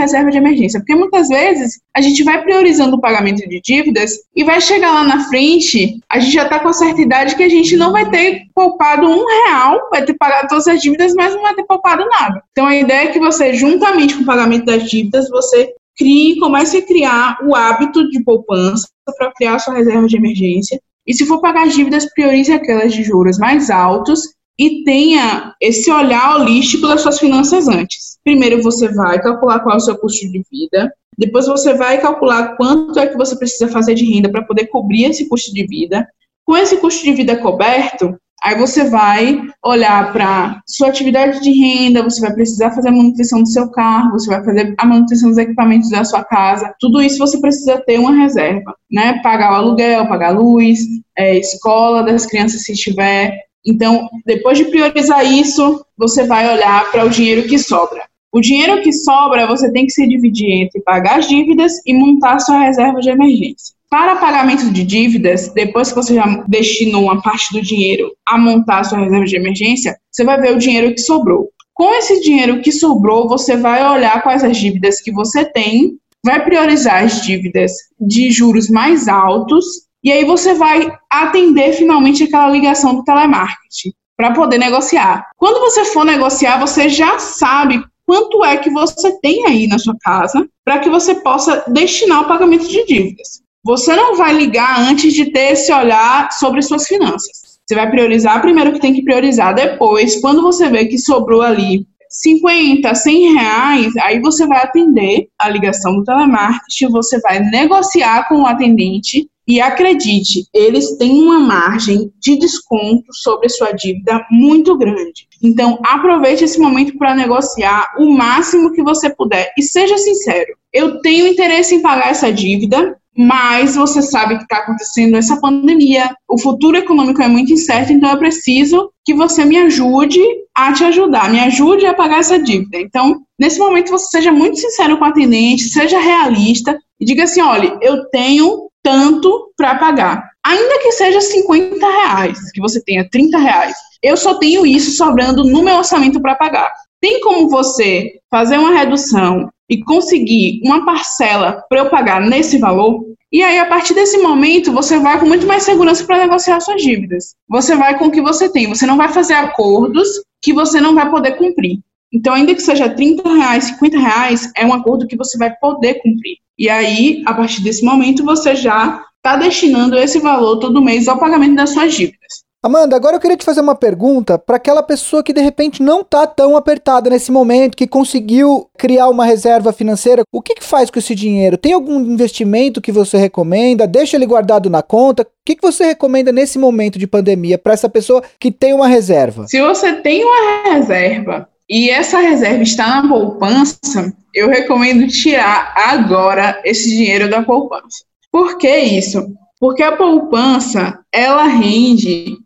reserva 0.00 0.30
de 0.30 0.38
emergência, 0.38 0.80
porque 0.80 0.96
muitas 0.96 1.28
vezes 1.28 1.80
a 1.94 2.00
gente 2.00 2.24
vai 2.24 2.42
priorizando 2.42 2.96
o 2.96 3.00
pagamento 3.00 3.48
de 3.48 3.60
dívidas 3.60 4.12
e 4.34 4.42
vai 4.42 4.60
chegar 4.60 4.92
lá 4.92 5.04
na 5.04 5.28
frente, 5.28 6.00
a 6.10 6.18
gente 6.18 6.32
já 6.32 6.42
está 6.42 6.58
com 6.58 6.68
a 6.68 6.72
certa 6.72 7.00
idade 7.00 7.36
que 7.36 7.42
a 7.44 7.48
gente 7.48 7.76
não 7.76 7.92
vai 7.92 8.10
ter 8.10 8.42
poupado 8.52 9.06
um 9.06 9.24
real, 9.26 9.88
vai 9.90 10.04
ter 10.04 10.14
pagado 10.14 10.48
todas 10.48 10.66
as 10.66 10.82
dívidas, 10.82 11.14
mas 11.14 11.34
não 11.34 11.42
vai 11.42 11.54
ter 11.54 11.64
poupado 11.64 12.04
nada. 12.08 12.42
Então 12.50 12.66
a 12.66 12.76
ideia 12.76 13.08
é 13.08 13.12
que 13.12 13.20
você, 13.20 13.54
juntamente 13.54 14.16
com 14.16 14.22
o 14.22 14.26
pagamento 14.26 14.64
das 14.64 14.90
dívidas, 14.90 15.28
você 15.28 15.72
crie, 15.98 16.38
comece 16.38 16.78
a 16.78 16.86
criar 16.86 17.38
o 17.44 17.54
hábito 17.54 18.08
de 18.08 18.22
poupança 18.22 18.88
para 19.16 19.32
criar 19.32 19.58
sua 19.58 19.74
reserva 19.74 20.06
de 20.06 20.16
emergência. 20.16 20.80
E 21.06 21.12
se 21.12 21.26
for 21.26 21.40
pagar 21.40 21.68
dívidas, 21.68 22.06
priorize 22.12 22.52
aquelas 22.52 22.92
de 22.92 23.02
juros 23.02 23.38
mais 23.38 23.70
altos 23.70 24.20
e 24.58 24.84
tenha 24.84 25.54
esse 25.60 25.90
olhar 25.90 26.36
holístico 26.36 26.86
das 26.86 27.00
suas 27.00 27.18
finanças 27.18 27.68
antes. 27.68 28.18
Primeiro 28.24 28.62
você 28.62 28.88
vai 28.88 29.20
calcular 29.20 29.60
qual 29.60 29.74
é 29.74 29.78
o 29.78 29.80
seu 29.80 29.96
custo 29.96 30.30
de 30.30 30.42
vida, 30.50 30.92
depois 31.18 31.46
você 31.46 31.74
vai 31.74 32.00
calcular 32.00 32.56
quanto 32.56 32.98
é 32.98 33.06
que 33.08 33.16
você 33.16 33.36
precisa 33.36 33.66
fazer 33.68 33.94
de 33.94 34.04
renda 34.04 34.30
para 34.30 34.44
poder 34.44 34.66
cobrir 34.66 35.04
esse 35.04 35.28
custo 35.28 35.52
de 35.52 35.66
vida. 35.66 36.06
Com 36.44 36.56
esse 36.56 36.76
custo 36.76 37.04
de 37.04 37.12
vida 37.12 37.36
coberto, 37.36 38.16
Aí 38.42 38.56
você 38.56 38.84
vai 38.84 39.40
olhar 39.64 40.12
para 40.12 40.60
sua 40.66 40.88
atividade 40.88 41.40
de 41.40 41.50
renda, 41.50 42.02
você 42.02 42.20
vai 42.20 42.32
precisar 42.32 42.70
fazer 42.70 42.88
a 42.88 42.92
manutenção 42.92 43.42
do 43.42 43.48
seu 43.48 43.68
carro, 43.70 44.12
você 44.12 44.30
vai 44.30 44.44
fazer 44.44 44.74
a 44.78 44.86
manutenção 44.86 45.30
dos 45.30 45.38
equipamentos 45.38 45.90
da 45.90 46.04
sua 46.04 46.22
casa. 46.22 46.72
Tudo 46.78 47.02
isso 47.02 47.18
você 47.18 47.40
precisa 47.40 47.82
ter 47.84 47.98
uma 47.98 48.12
reserva, 48.12 48.74
né? 48.90 49.20
Pagar 49.22 49.52
o 49.52 49.56
aluguel, 49.56 50.06
pagar 50.06 50.28
a 50.28 50.38
luz, 50.38 50.78
é, 51.16 51.36
escola 51.38 52.04
das 52.04 52.26
crianças 52.26 52.62
se 52.62 52.74
tiver. 52.74 53.36
Então, 53.66 54.08
depois 54.24 54.56
de 54.56 54.66
priorizar 54.66 55.24
isso, 55.24 55.84
você 55.96 56.24
vai 56.24 56.54
olhar 56.54 56.90
para 56.92 57.04
o 57.04 57.10
dinheiro 57.10 57.48
que 57.48 57.58
sobra. 57.58 58.06
O 58.30 58.40
dinheiro 58.40 58.80
que 58.82 58.92
sobra, 58.92 59.46
você 59.46 59.72
tem 59.72 59.84
que 59.84 59.92
se 59.92 60.06
dividir 60.06 60.52
entre 60.52 60.80
pagar 60.82 61.18
as 61.18 61.28
dívidas 61.28 61.72
e 61.84 61.92
montar 61.92 62.38
sua 62.38 62.60
reserva 62.60 63.00
de 63.00 63.10
emergência. 63.10 63.77
Para 63.90 64.16
pagamento 64.16 64.70
de 64.70 64.84
dívidas, 64.84 65.48
depois 65.54 65.88
que 65.88 65.96
você 65.96 66.14
já 66.14 66.44
destinou 66.46 67.04
uma 67.04 67.22
parte 67.22 67.54
do 67.54 67.62
dinheiro 67.62 68.12
a 68.26 68.36
montar 68.36 68.80
a 68.80 68.84
sua 68.84 68.98
reserva 68.98 69.24
de 69.24 69.36
emergência, 69.36 69.96
você 70.12 70.24
vai 70.24 70.38
ver 70.38 70.54
o 70.54 70.58
dinheiro 70.58 70.92
que 70.92 71.00
sobrou. 71.00 71.48
Com 71.72 71.94
esse 71.94 72.20
dinheiro 72.20 72.60
que 72.60 72.70
sobrou, 72.70 73.26
você 73.26 73.56
vai 73.56 73.82
olhar 73.88 74.22
quais 74.22 74.44
as 74.44 74.58
dívidas 74.58 75.00
que 75.00 75.10
você 75.10 75.44
tem, 75.44 75.96
vai 76.22 76.44
priorizar 76.44 77.04
as 77.04 77.22
dívidas 77.22 77.72
de 77.98 78.30
juros 78.30 78.68
mais 78.68 79.08
altos 79.08 79.64
e 80.04 80.12
aí 80.12 80.24
você 80.24 80.52
vai 80.52 80.92
atender 81.10 81.72
finalmente 81.72 82.24
aquela 82.24 82.50
ligação 82.50 82.96
do 82.96 83.04
telemarketing 83.04 83.92
para 84.16 84.34
poder 84.34 84.58
negociar. 84.58 85.30
Quando 85.38 85.60
você 85.60 85.86
for 85.86 86.04
negociar, 86.04 86.58
você 86.58 86.90
já 86.90 87.18
sabe 87.18 87.82
quanto 88.06 88.44
é 88.44 88.56
que 88.58 88.68
você 88.68 89.18
tem 89.20 89.46
aí 89.46 89.66
na 89.66 89.78
sua 89.78 89.96
casa 90.00 90.46
para 90.64 90.80
que 90.80 90.90
você 90.90 91.14
possa 91.14 91.64
destinar 91.68 92.22
o 92.22 92.28
pagamento 92.28 92.68
de 92.68 92.84
dívidas. 92.84 93.47
Você 93.68 93.94
não 93.94 94.16
vai 94.16 94.32
ligar 94.32 94.80
antes 94.80 95.12
de 95.12 95.26
ter 95.26 95.52
esse 95.52 95.70
olhar 95.70 96.32
sobre 96.32 96.62
suas 96.62 96.86
finanças. 96.86 97.60
Você 97.66 97.74
vai 97.74 97.90
priorizar 97.90 98.40
primeiro 98.40 98.70
o 98.70 98.72
que 98.72 98.80
tem 98.80 98.94
que 98.94 99.02
priorizar. 99.02 99.54
Depois, 99.54 100.18
quando 100.22 100.40
você 100.40 100.70
vê 100.70 100.86
que 100.86 100.96
sobrou 100.96 101.42
ali 101.42 101.86
50, 102.08 102.94
100 102.94 103.34
reais, 103.34 103.96
aí 103.98 104.20
você 104.20 104.46
vai 104.46 104.62
atender 104.62 105.28
a 105.38 105.50
ligação 105.50 105.96
do 105.96 106.04
telemarketing, 106.04 106.88
você 106.88 107.20
vai 107.20 107.40
negociar 107.40 108.26
com 108.26 108.40
o 108.40 108.46
atendente 108.46 109.28
e 109.46 109.60
acredite, 109.60 110.44
eles 110.54 110.96
têm 110.96 111.22
uma 111.22 111.38
margem 111.38 112.10
de 112.18 112.38
desconto 112.38 113.12
sobre 113.12 113.50
sua 113.50 113.72
dívida 113.72 114.26
muito 114.30 114.78
grande. 114.78 115.28
Então, 115.42 115.78
aproveite 115.84 116.44
esse 116.44 116.58
momento 116.58 116.96
para 116.96 117.14
negociar 117.14 117.94
o 117.98 118.10
máximo 118.10 118.72
que 118.72 118.82
você 118.82 119.10
puder 119.10 119.52
e 119.58 119.62
seja 119.62 119.98
sincero. 119.98 120.56
Eu 120.72 121.02
tenho 121.02 121.26
interesse 121.26 121.74
em 121.74 121.82
pagar 121.82 122.10
essa 122.10 122.32
dívida, 122.32 122.98
mas 123.18 123.74
você 123.74 124.00
sabe 124.00 124.36
que 124.36 124.44
está 124.44 124.58
acontecendo 124.58 125.16
essa 125.16 125.40
pandemia, 125.40 126.08
o 126.28 126.40
futuro 126.40 126.76
econômico 126.76 127.20
é 127.20 127.26
muito 127.26 127.52
incerto, 127.52 127.92
então 127.92 128.12
eu 128.12 128.18
preciso 128.18 128.92
que 129.04 129.12
você 129.12 129.44
me 129.44 129.58
ajude 129.58 130.20
a 130.54 130.72
te 130.72 130.84
ajudar, 130.84 131.28
me 131.28 131.40
ajude 131.40 131.84
a 131.84 131.94
pagar 131.94 132.20
essa 132.20 132.38
dívida. 132.38 132.78
Então, 132.78 133.20
nesse 133.36 133.58
momento, 133.58 133.90
você 133.90 134.06
seja 134.06 134.30
muito 134.30 134.60
sincero 134.60 134.96
com 134.96 135.04
o 135.04 135.08
atendente, 135.08 135.64
seja 135.64 135.98
realista 135.98 136.78
e 137.00 137.04
diga 137.04 137.24
assim: 137.24 137.40
olha, 137.40 137.76
eu 137.82 138.08
tenho 138.10 138.70
tanto 138.84 139.52
para 139.56 139.74
pagar. 139.74 140.30
Ainda 140.46 140.78
que 140.78 140.92
seja 140.92 141.20
50 141.20 141.84
reais, 141.84 142.38
que 142.52 142.60
você 142.60 142.80
tenha 142.84 143.08
30 143.10 143.36
reais, 143.36 143.74
eu 144.00 144.16
só 144.16 144.38
tenho 144.38 144.64
isso 144.64 144.92
sobrando 144.92 145.42
no 145.42 145.64
meu 145.64 145.78
orçamento 145.78 146.22
para 146.22 146.36
pagar. 146.36 146.72
Tem 147.00 147.20
como 147.20 147.48
você 147.48 148.12
fazer 148.30 148.58
uma 148.58 148.70
redução 148.70 149.50
e 149.68 149.82
conseguir 149.82 150.60
uma 150.64 150.84
parcela 150.84 151.64
para 151.68 151.80
eu 151.80 151.90
pagar 151.90 152.20
nesse 152.20 152.58
valor? 152.58 153.04
E 153.30 153.42
aí, 153.42 153.58
a 153.58 153.66
partir 153.66 153.92
desse 153.92 154.16
momento, 154.18 154.72
você 154.72 154.98
vai 154.98 155.20
com 155.20 155.26
muito 155.26 155.46
mais 155.46 155.62
segurança 155.62 156.04
para 156.04 156.18
negociar 156.18 156.60
suas 156.60 156.82
dívidas. 156.82 157.34
Você 157.48 157.76
vai 157.76 157.98
com 157.98 158.06
o 158.06 158.10
que 158.10 158.22
você 158.22 158.48
tem. 158.48 158.66
Você 158.68 158.86
não 158.86 158.96
vai 158.96 159.10
fazer 159.10 159.34
acordos 159.34 160.08
que 160.40 160.52
você 160.52 160.80
não 160.80 160.94
vai 160.94 161.10
poder 161.10 161.32
cumprir. 161.32 161.78
Então, 162.12 162.32
ainda 162.32 162.54
que 162.54 162.62
seja 162.62 162.88
30 162.88 163.28
reais, 163.34 163.64
50 163.64 163.98
reais, 163.98 164.50
é 164.56 164.64
um 164.64 164.72
acordo 164.72 165.06
que 165.06 165.16
você 165.16 165.36
vai 165.36 165.54
poder 165.60 165.94
cumprir. 165.94 166.38
E 166.58 166.70
aí, 166.70 167.22
a 167.26 167.34
partir 167.34 167.62
desse 167.62 167.84
momento, 167.84 168.24
você 168.24 168.56
já 168.56 169.04
está 169.16 169.36
destinando 169.36 169.98
esse 169.98 170.18
valor 170.18 170.56
todo 170.56 170.82
mês 170.82 171.06
ao 171.06 171.18
pagamento 171.18 171.56
das 171.56 171.70
suas 171.70 171.94
dívidas. 171.94 172.17
Amanda, 172.60 172.96
agora 172.96 173.14
eu 173.14 173.20
queria 173.20 173.36
te 173.36 173.44
fazer 173.44 173.60
uma 173.60 173.76
pergunta 173.76 174.36
para 174.36 174.56
aquela 174.56 174.82
pessoa 174.82 175.22
que 175.22 175.32
de 175.32 175.40
repente 175.40 175.80
não 175.80 176.00
está 176.00 176.26
tão 176.26 176.56
apertada 176.56 177.08
nesse 177.08 177.30
momento, 177.30 177.76
que 177.76 177.86
conseguiu 177.86 178.68
criar 178.76 179.08
uma 179.08 179.24
reserva 179.24 179.72
financeira. 179.72 180.22
O 180.32 180.42
que, 180.42 180.56
que 180.56 180.64
faz 180.64 180.90
com 180.90 180.98
esse 180.98 181.14
dinheiro? 181.14 181.56
Tem 181.56 181.72
algum 181.72 182.00
investimento 182.00 182.80
que 182.80 182.90
você 182.90 183.16
recomenda? 183.16 183.86
Deixa 183.86 184.16
ele 184.16 184.26
guardado 184.26 184.68
na 184.68 184.82
conta? 184.82 185.22
O 185.22 185.26
que, 185.46 185.54
que 185.54 185.62
você 185.62 185.84
recomenda 185.84 186.32
nesse 186.32 186.58
momento 186.58 186.98
de 186.98 187.06
pandemia 187.06 187.56
para 187.56 187.74
essa 187.74 187.88
pessoa 187.88 188.24
que 188.40 188.50
tem 188.50 188.74
uma 188.74 188.88
reserva? 188.88 189.46
Se 189.46 189.60
você 189.62 189.92
tem 189.92 190.24
uma 190.24 190.74
reserva 190.74 191.48
e 191.70 191.90
essa 191.90 192.18
reserva 192.18 192.64
está 192.64 193.00
na 193.00 193.08
poupança, 193.08 194.12
eu 194.34 194.48
recomendo 194.48 195.06
tirar 195.06 195.74
agora 195.76 196.60
esse 196.64 196.90
dinheiro 196.90 197.30
da 197.30 197.40
poupança. 197.40 198.04
Por 198.32 198.58
que 198.58 198.78
isso? 198.78 199.32
Porque 199.60 199.82
a 199.84 199.96
poupança, 199.96 200.98
ela 201.12 201.44
rende 201.44 202.36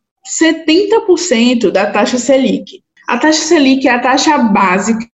70% 0.41 1.71
da 1.71 1.91
taxa 1.91 2.19
Selic. 2.19 2.83
A 3.09 3.19
taxa 3.19 3.43
Selic 3.43 3.87
é 3.87 3.91
a 3.91 4.01
taxa 4.01 4.39
básica 4.39 5.07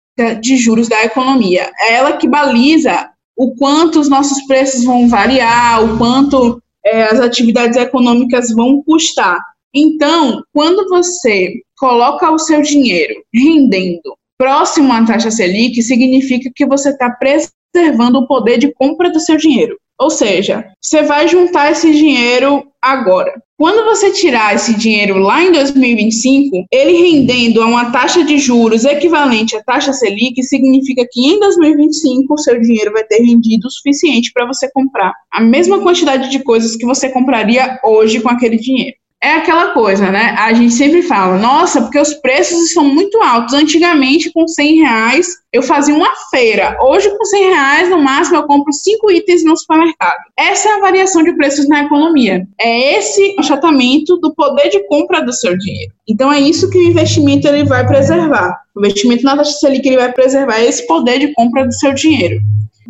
de 0.40 0.56
juros 0.56 0.88
da 0.88 1.04
economia. 1.04 1.70
É 1.78 1.94
ela 1.94 2.16
que 2.16 2.28
baliza 2.28 3.10
o 3.36 3.54
quanto 3.54 4.00
os 4.00 4.08
nossos 4.08 4.46
preços 4.46 4.84
vão 4.84 5.08
variar, 5.08 5.84
o 5.84 5.98
quanto 5.98 6.60
é, 6.84 7.04
as 7.04 7.20
atividades 7.20 7.76
econômicas 7.76 8.50
vão 8.50 8.82
custar. 8.82 9.38
Então, 9.74 10.42
quando 10.54 10.88
você 10.88 11.52
coloca 11.78 12.30
o 12.30 12.38
seu 12.38 12.62
dinheiro 12.62 13.14
rendendo 13.34 14.16
próximo 14.38 14.92
à 14.92 15.04
taxa 15.04 15.30
Selic, 15.30 15.82
significa 15.82 16.50
que 16.54 16.66
você 16.66 16.90
está 16.90 17.10
preservando 17.10 18.18
o 18.18 18.26
poder 18.26 18.58
de 18.58 18.72
compra 18.72 19.10
do 19.10 19.20
seu 19.20 19.36
dinheiro. 19.36 19.76
Ou 19.98 20.10
seja, 20.10 20.66
você 20.80 21.02
vai 21.02 21.26
juntar 21.26 21.72
esse 21.72 21.90
dinheiro 21.92 22.66
agora. 22.92 23.32
Quando 23.58 23.84
você 23.86 24.12
tirar 24.12 24.54
esse 24.54 24.76
dinheiro 24.76 25.18
lá 25.18 25.42
em 25.42 25.50
2025, 25.50 26.66
ele 26.70 26.92
rendendo 26.92 27.62
a 27.62 27.66
uma 27.66 27.90
taxa 27.90 28.22
de 28.22 28.38
juros 28.38 28.84
equivalente 28.84 29.56
à 29.56 29.62
taxa 29.62 29.94
Selic, 29.94 30.42
significa 30.42 31.06
que 31.10 31.26
em 31.26 31.40
2025 31.40 32.34
o 32.34 32.38
seu 32.38 32.60
dinheiro 32.60 32.92
vai 32.92 33.04
ter 33.04 33.22
rendido 33.22 33.66
o 33.66 33.70
suficiente 33.70 34.30
para 34.32 34.46
você 34.46 34.70
comprar 34.72 35.12
a 35.32 35.40
mesma 35.40 35.80
quantidade 35.80 36.30
de 36.30 36.42
coisas 36.42 36.76
que 36.76 36.84
você 36.84 37.08
compraria 37.08 37.78
hoje 37.82 38.20
com 38.20 38.28
aquele 38.28 38.58
dinheiro 38.58 38.96
é 39.22 39.32
aquela 39.32 39.70
coisa, 39.70 40.10
né? 40.10 40.34
A 40.38 40.52
gente 40.52 40.74
sempre 40.74 41.02
fala, 41.02 41.38
nossa, 41.38 41.80
porque 41.80 41.98
os 41.98 42.14
preços 42.14 42.68
estão 42.68 42.84
muito 42.84 43.20
altos. 43.22 43.54
Antigamente, 43.54 44.30
com 44.32 44.46
100 44.46 44.76
reais, 44.76 45.26
eu 45.52 45.62
fazia 45.62 45.94
uma 45.94 46.10
feira. 46.30 46.76
Hoje, 46.82 47.10
com 47.16 47.24
100 47.24 47.44
reais, 47.48 47.90
no 47.90 48.00
máximo, 48.00 48.36
eu 48.36 48.46
compro 48.46 48.72
cinco 48.72 49.10
itens 49.10 49.42
no 49.42 49.56
supermercado. 49.56 50.18
Essa 50.38 50.68
é 50.68 50.72
a 50.74 50.80
variação 50.80 51.22
de 51.22 51.34
preços 51.34 51.66
na 51.66 51.84
economia. 51.84 52.46
É 52.60 52.98
esse 52.98 53.34
achatamento 53.38 54.18
do 54.18 54.34
poder 54.34 54.68
de 54.68 54.86
compra 54.86 55.22
do 55.22 55.32
seu 55.32 55.56
dinheiro. 55.56 55.92
Então, 56.06 56.30
é 56.30 56.38
isso 56.38 56.68
que 56.70 56.78
o 56.78 56.82
investimento 56.82 57.48
ele 57.48 57.64
vai 57.64 57.86
preservar. 57.86 58.60
O 58.76 58.80
investimento 58.80 59.24
na 59.24 59.36
taxa 59.36 59.52
Selic 59.52 59.86
ele 59.88 59.96
vai 59.96 60.12
preservar 60.12 60.60
esse 60.60 60.86
poder 60.86 61.18
de 61.18 61.32
compra 61.32 61.66
do 61.66 61.72
seu 61.72 61.94
dinheiro. 61.94 62.38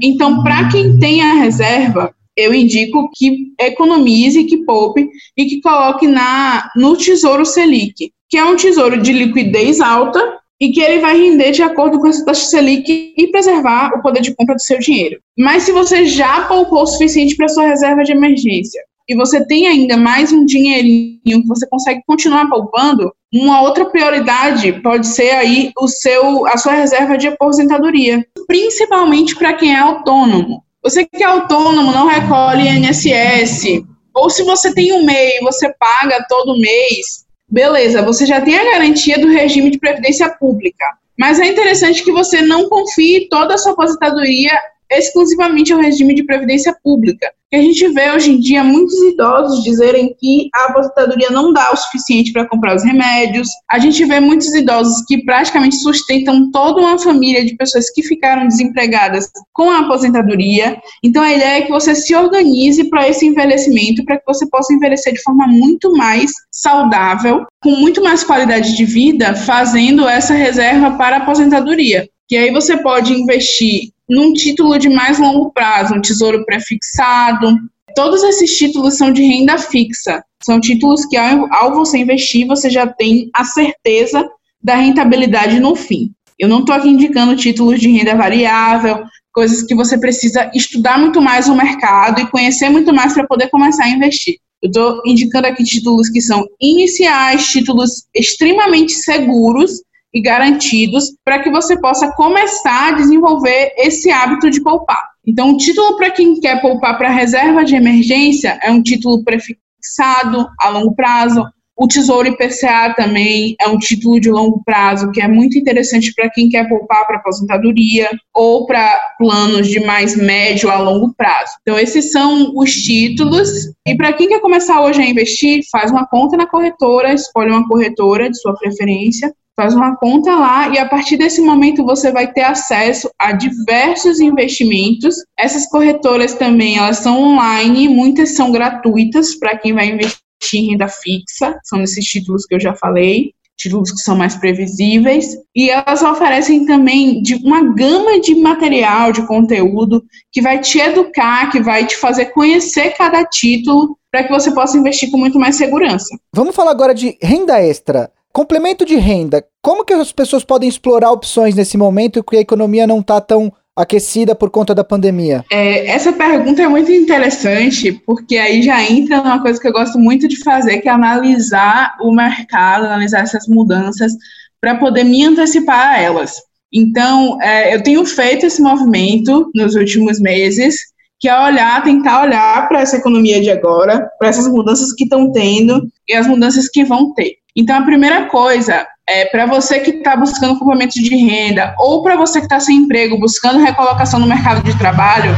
Então, 0.02 0.42
para 0.42 0.68
quem 0.68 0.98
tem 0.98 1.22
a 1.22 1.34
reserva, 1.34 2.12
eu 2.36 2.52
indico 2.52 3.10
que 3.14 3.52
economize, 3.58 4.44
que 4.44 4.58
poupe 4.58 5.08
e 5.36 5.46
que 5.46 5.60
coloque 5.60 6.06
na, 6.06 6.70
no 6.76 6.96
Tesouro 6.96 7.46
Selic, 7.46 8.12
que 8.28 8.36
é 8.36 8.44
um 8.44 8.56
tesouro 8.56 9.00
de 9.00 9.12
liquidez 9.12 9.80
alta 9.80 10.20
e 10.60 10.70
que 10.70 10.80
ele 10.80 11.00
vai 11.00 11.16
render 11.16 11.52
de 11.52 11.62
acordo 11.62 11.98
com 11.98 12.06
essa 12.06 12.24
taxa 12.24 12.46
Selic 12.46 13.14
e 13.16 13.26
preservar 13.28 13.92
o 13.94 14.02
poder 14.02 14.20
de 14.20 14.34
compra 14.34 14.54
do 14.54 14.62
seu 14.62 14.78
dinheiro. 14.78 15.18
Mas 15.38 15.64
se 15.64 15.72
você 15.72 16.06
já 16.06 16.42
poupou 16.46 16.82
o 16.82 16.86
suficiente 16.86 17.36
para 17.36 17.48
sua 17.48 17.66
reserva 17.66 18.02
de 18.02 18.12
emergência 18.12 18.82
e 19.08 19.14
você 19.14 19.44
tem 19.46 19.66
ainda 19.66 19.96
mais 19.96 20.32
um 20.32 20.44
dinheirinho 20.44 21.42
que 21.42 21.46
você 21.46 21.66
consegue 21.68 22.02
continuar 22.06 22.48
poupando, 22.48 23.12
uma 23.32 23.62
outra 23.62 23.84
prioridade 23.84 24.72
pode 24.82 25.06
ser 25.06 25.30
aí 25.30 25.70
o 25.78 25.86
seu 25.86 26.46
a 26.46 26.56
sua 26.56 26.72
reserva 26.72 27.16
de 27.16 27.28
aposentadoria, 27.28 28.26
principalmente 28.46 29.36
para 29.36 29.52
quem 29.52 29.74
é 29.74 29.78
autônomo. 29.78 30.65
Você 30.86 31.04
que 31.04 31.20
é 31.20 31.26
autônomo, 31.26 31.90
não 31.90 32.06
recolhe 32.06 32.68
INSS, 32.68 33.82
ou 34.14 34.30
se 34.30 34.44
você 34.44 34.72
tem 34.72 34.92
um 34.92 35.04
MEI, 35.04 35.40
você 35.40 35.74
paga 35.80 36.24
todo 36.28 36.60
mês, 36.60 37.26
beleza, 37.50 38.02
você 38.02 38.24
já 38.24 38.40
tem 38.40 38.56
a 38.56 38.70
garantia 38.70 39.18
do 39.18 39.26
regime 39.26 39.68
de 39.68 39.80
previdência 39.80 40.28
pública. 40.38 40.84
Mas 41.18 41.40
é 41.40 41.46
interessante 41.48 42.04
que 42.04 42.12
você 42.12 42.40
não 42.40 42.68
confie 42.68 43.28
toda 43.28 43.54
a 43.54 43.58
sua 43.58 43.72
aposentadoria 43.72 44.52
exclusivamente 44.90 45.72
ao 45.72 45.80
regime 45.80 46.14
de 46.14 46.24
previdência 46.24 46.76
pública. 46.82 47.30
Que 47.48 47.56
a 47.56 47.62
gente 47.62 47.86
vê 47.88 48.10
hoje 48.10 48.32
em 48.32 48.40
dia 48.40 48.64
muitos 48.64 49.00
idosos 49.02 49.62
dizerem 49.62 50.16
que 50.18 50.48
a 50.52 50.64
aposentadoria 50.64 51.30
não 51.30 51.52
dá 51.52 51.72
o 51.72 51.76
suficiente 51.76 52.32
para 52.32 52.48
comprar 52.48 52.74
os 52.74 52.82
remédios. 52.82 53.48
A 53.70 53.78
gente 53.78 54.04
vê 54.04 54.18
muitos 54.18 54.52
idosos 54.52 55.04
que 55.06 55.24
praticamente 55.24 55.76
sustentam 55.76 56.50
toda 56.50 56.80
uma 56.80 56.98
família 56.98 57.44
de 57.44 57.56
pessoas 57.56 57.88
que 57.90 58.02
ficaram 58.02 58.48
desempregadas 58.48 59.30
com 59.52 59.70
a 59.70 59.78
aposentadoria. 59.78 60.76
Então 61.04 61.22
a 61.22 61.32
ideia 61.32 61.58
é 61.58 61.62
que 61.62 61.70
você 61.70 61.94
se 61.94 62.14
organize 62.16 62.90
para 62.90 63.08
esse 63.08 63.24
envelhecimento, 63.24 64.04
para 64.04 64.18
que 64.18 64.26
você 64.26 64.44
possa 64.48 64.74
envelhecer 64.74 65.12
de 65.12 65.22
forma 65.22 65.46
muito 65.46 65.92
mais 65.92 66.32
saudável, 66.50 67.46
com 67.62 67.70
muito 67.70 68.02
mais 68.02 68.24
qualidade 68.24 68.76
de 68.76 68.84
vida, 68.84 69.36
fazendo 69.36 70.08
essa 70.08 70.34
reserva 70.34 70.96
para 70.96 71.16
a 71.16 71.18
aposentadoria. 71.20 72.08
Que 72.28 72.36
aí 72.36 72.50
você 72.50 72.76
pode 72.76 73.12
investir 73.12 73.92
num 74.08 74.32
título 74.32 74.78
de 74.78 74.88
mais 74.88 75.18
longo 75.18 75.52
prazo, 75.52 75.94
um 75.94 76.00
tesouro 76.00 76.44
prefixado. 76.44 77.56
Todos 77.94 78.22
esses 78.22 78.56
títulos 78.56 78.96
são 78.96 79.12
de 79.12 79.22
renda 79.22 79.58
fixa. 79.58 80.22
São 80.44 80.60
títulos 80.60 81.04
que, 81.06 81.16
ao, 81.16 81.52
ao 81.52 81.74
você 81.74 81.98
investir, 81.98 82.46
você 82.46 82.70
já 82.70 82.86
tem 82.86 83.30
a 83.34 83.44
certeza 83.44 84.28
da 84.62 84.76
rentabilidade 84.76 85.58
no 85.60 85.74
fim. 85.74 86.10
Eu 86.38 86.48
não 86.48 86.60
estou 86.60 86.74
aqui 86.74 86.88
indicando 86.88 87.36
títulos 87.36 87.80
de 87.80 87.90
renda 87.90 88.14
variável, 88.14 89.04
coisas 89.32 89.62
que 89.62 89.74
você 89.74 89.98
precisa 89.98 90.50
estudar 90.54 90.98
muito 90.98 91.20
mais 91.20 91.48
o 91.48 91.54
mercado 91.54 92.20
e 92.20 92.26
conhecer 92.30 92.68
muito 92.68 92.92
mais 92.92 93.14
para 93.14 93.26
poder 93.26 93.48
começar 93.48 93.84
a 93.84 93.90
investir. 93.90 94.36
Eu 94.62 94.68
estou 94.68 95.02
indicando 95.06 95.46
aqui 95.46 95.62
títulos 95.62 96.08
que 96.08 96.20
são 96.20 96.46
iniciais, 96.60 97.46
títulos 97.46 98.06
extremamente 98.14 98.92
seguros 98.92 99.82
e 100.16 100.20
garantidos 100.22 101.14
para 101.22 101.40
que 101.40 101.50
você 101.50 101.78
possa 101.78 102.10
começar 102.12 102.88
a 102.88 102.96
desenvolver 102.96 103.74
esse 103.76 104.10
hábito 104.10 104.50
de 104.50 104.62
poupar. 104.62 105.10
Então, 105.26 105.52
o 105.52 105.56
título 105.58 105.94
para 105.98 106.10
quem 106.10 106.40
quer 106.40 106.62
poupar 106.62 106.96
para 106.96 107.10
reserva 107.10 107.62
de 107.62 107.76
emergência 107.76 108.58
é 108.62 108.70
um 108.70 108.82
título 108.82 109.22
prefixado 109.22 110.48
a 110.58 110.70
longo 110.70 110.94
prazo. 110.94 111.44
O 111.78 111.86
Tesouro 111.86 112.28
IPCA 112.28 112.94
também 112.96 113.54
é 113.60 113.68
um 113.68 113.76
título 113.76 114.18
de 114.18 114.30
longo 114.30 114.62
prazo 114.64 115.10
que 115.10 115.20
é 115.20 115.28
muito 115.28 115.58
interessante 115.58 116.14
para 116.14 116.30
quem 116.30 116.48
quer 116.48 116.66
poupar 116.66 117.06
para 117.06 117.18
aposentadoria 117.18 118.08
ou 118.32 118.64
para 118.64 118.98
planos 119.18 119.68
de 119.68 119.80
mais 119.80 120.16
médio 120.16 120.70
a 120.70 120.78
longo 120.78 121.12
prazo. 121.14 121.52
Então, 121.60 121.78
esses 121.78 122.10
são 122.10 122.54
os 122.56 122.72
títulos. 122.72 123.50
E 123.86 123.94
para 123.94 124.14
quem 124.14 124.28
quer 124.28 124.40
começar 124.40 124.80
hoje 124.80 125.02
a 125.02 125.06
investir, 125.06 125.60
faz 125.70 125.90
uma 125.90 126.06
conta 126.06 126.38
na 126.38 126.46
corretora, 126.46 127.12
escolhe 127.12 127.50
uma 127.50 127.68
corretora 127.68 128.30
de 128.30 128.40
sua 128.40 128.56
preferência 128.56 129.30
faz 129.56 129.74
uma 129.74 129.96
conta 129.96 130.36
lá 130.36 130.68
e 130.68 130.78
a 130.78 130.86
partir 130.86 131.16
desse 131.16 131.40
momento 131.40 131.84
você 131.84 132.12
vai 132.12 132.30
ter 132.30 132.42
acesso 132.42 133.10
a 133.18 133.32
diversos 133.32 134.20
investimentos. 134.20 135.16
Essas 135.36 135.66
corretoras 135.66 136.34
também, 136.34 136.76
elas 136.76 136.98
são 136.98 137.20
online, 137.20 137.88
muitas 137.88 138.34
são 138.34 138.52
gratuitas 138.52 139.34
para 139.34 139.56
quem 139.56 139.72
vai 139.72 139.88
investir 139.88 140.60
em 140.60 140.70
renda 140.72 140.86
fixa, 140.86 141.58
são 141.64 141.82
esses 141.82 142.04
títulos 142.04 142.44
que 142.44 142.54
eu 142.54 142.60
já 142.60 142.74
falei, 142.74 143.32
títulos 143.56 143.90
que 143.90 143.98
são 143.98 144.14
mais 144.14 144.36
previsíveis, 144.36 145.34
e 145.54 145.70
elas 145.70 146.02
oferecem 146.02 146.66
também 146.66 147.22
de 147.22 147.36
uma 147.36 147.62
gama 147.74 148.20
de 148.20 148.34
material, 148.34 149.12
de 149.12 149.26
conteúdo 149.26 150.04
que 150.30 150.42
vai 150.42 150.60
te 150.60 150.78
educar, 150.78 151.50
que 151.50 151.60
vai 151.60 151.86
te 151.86 151.96
fazer 151.96 152.26
conhecer 152.26 152.90
cada 152.90 153.24
título 153.24 153.96
para 154.12 154.24
que 154.24 154.32
você 154.32 154.50
possa 154.52 154.76
investir 154.76 155.10
com 155.10 155.16
muito 155.16 155.38
mais 155.38 155.56
segurança. 155.56 156.14
Vamos 156.34 156.54
falar 156.54 156.70
agora 156.70 156.94
de 156.94 157.16
renda 157.22 157.60
extra. 157.60 158.10
Complemento 158.36 158.84
de 158.84 158.96
renda. 158.96 159.42
Como 159.62 159.82
que 159.82 159.94
as 159.94 160.12
pessoas 160.12 160.44
podem 160.44 160.68
explorar 160.68 161.10
opções 161.10 161.54
nesse 161.54 161.78
momento 161.78 162.22
que 162.22 162.36
a 162.36 162.40
economia 162.40 162.86
não 162.86 163.00
está 163.00 163.18
tão 163.18 163.50
aquecida 163.74 164.34
por 164.34 164.50
conta 164.50 164.74
da 164.74 164.84
pandemia? 164.84 165.42
É, 165.50 165.86
essa 165.86 166.12
pergunta 166.12 166.60
é 166.60 166.68
muito 166.68 166.92
interessante, 166.92 167.92
porque 168.04 168.36
aí 168.36 168.60
já 168.60 168.82
entra 168.82 169.22
numa 169.22 169.40
coisa 169.40 169.58
que 169.58 169.66
eu 169.66 169.72
gosto 169.72 169.98
muito 169.98 170.28
de 170.28 170.36
fazer, 170.44 170.82
que 170.82 170.88
é 170.90 170.92
analisar 170.92 171.96
o 171.98 172.12
mercado, 172.12 172.84
analisar 172.84 173.20
essas 173.20 173.48
mudanças, 173.48 174.12
para 174.60 174.74
poder 174.74 175.04
me 175.04 175.24
antecipar 175.24 175.94
a 175.94 175.98
elas. 175.98 176.34
Então, 176.70 177.40
é, 177.40 177.74
eu 177.74 177.82
tenho 177.82 178.04
feito 178.04 178.44
esse 178.44 178.60
movimento 178.60 179.50
nos 179.54 179.74
últimos 179.74 180.20
meses, 180.20 180.76
que 181.18 181.26
é 181.26 181.40
olhar, 181.42 181.82
tentar 181.82 182.24
olhar 182.24 182.68
para 182.68 182.82
essa 182.82 182.98
economia 182.98 183.40
de 183.40 183.50
agora, 183.50 184.06
para 184.18 184.28
essas 184.28 184.46
mudanças 184.46 184.92
que 184.92 185.04
estão 185.04 185.32
tendo 185.32 185.88
e 186.06 186.12
as 186.12 186.26
mudanças 186.26 186.68
que 186.68 186.84
vão 186.84 187.14
ter. 187.14 187.36
Então, 187.56 187.78
a 187.78 187.82
primeira 187.82 188.26
coisa 188.26 188.86
é 189.08 189.24
para 189.24 189.46
você 189.46 189.80
que 189.80 189.90
está 189.90 190.14
buscando 190.14 190.58
complemento 190.58 191.00
de 191.00 191.16
renda 191.16 191.74
ou 191.78 192.02
para 192.02 192.16
você 192.16 192.40
que 192.40 192.46
está 192.46 192.60
sem 192.60 192.76
emprego, 192.78 193.18
buscando 193.18 193.58
recolocação 193.60 194.20
no 194.20 194.26
mercado 194.26 194.62
de 194.62 194.76
trabalho, 194.76 195.30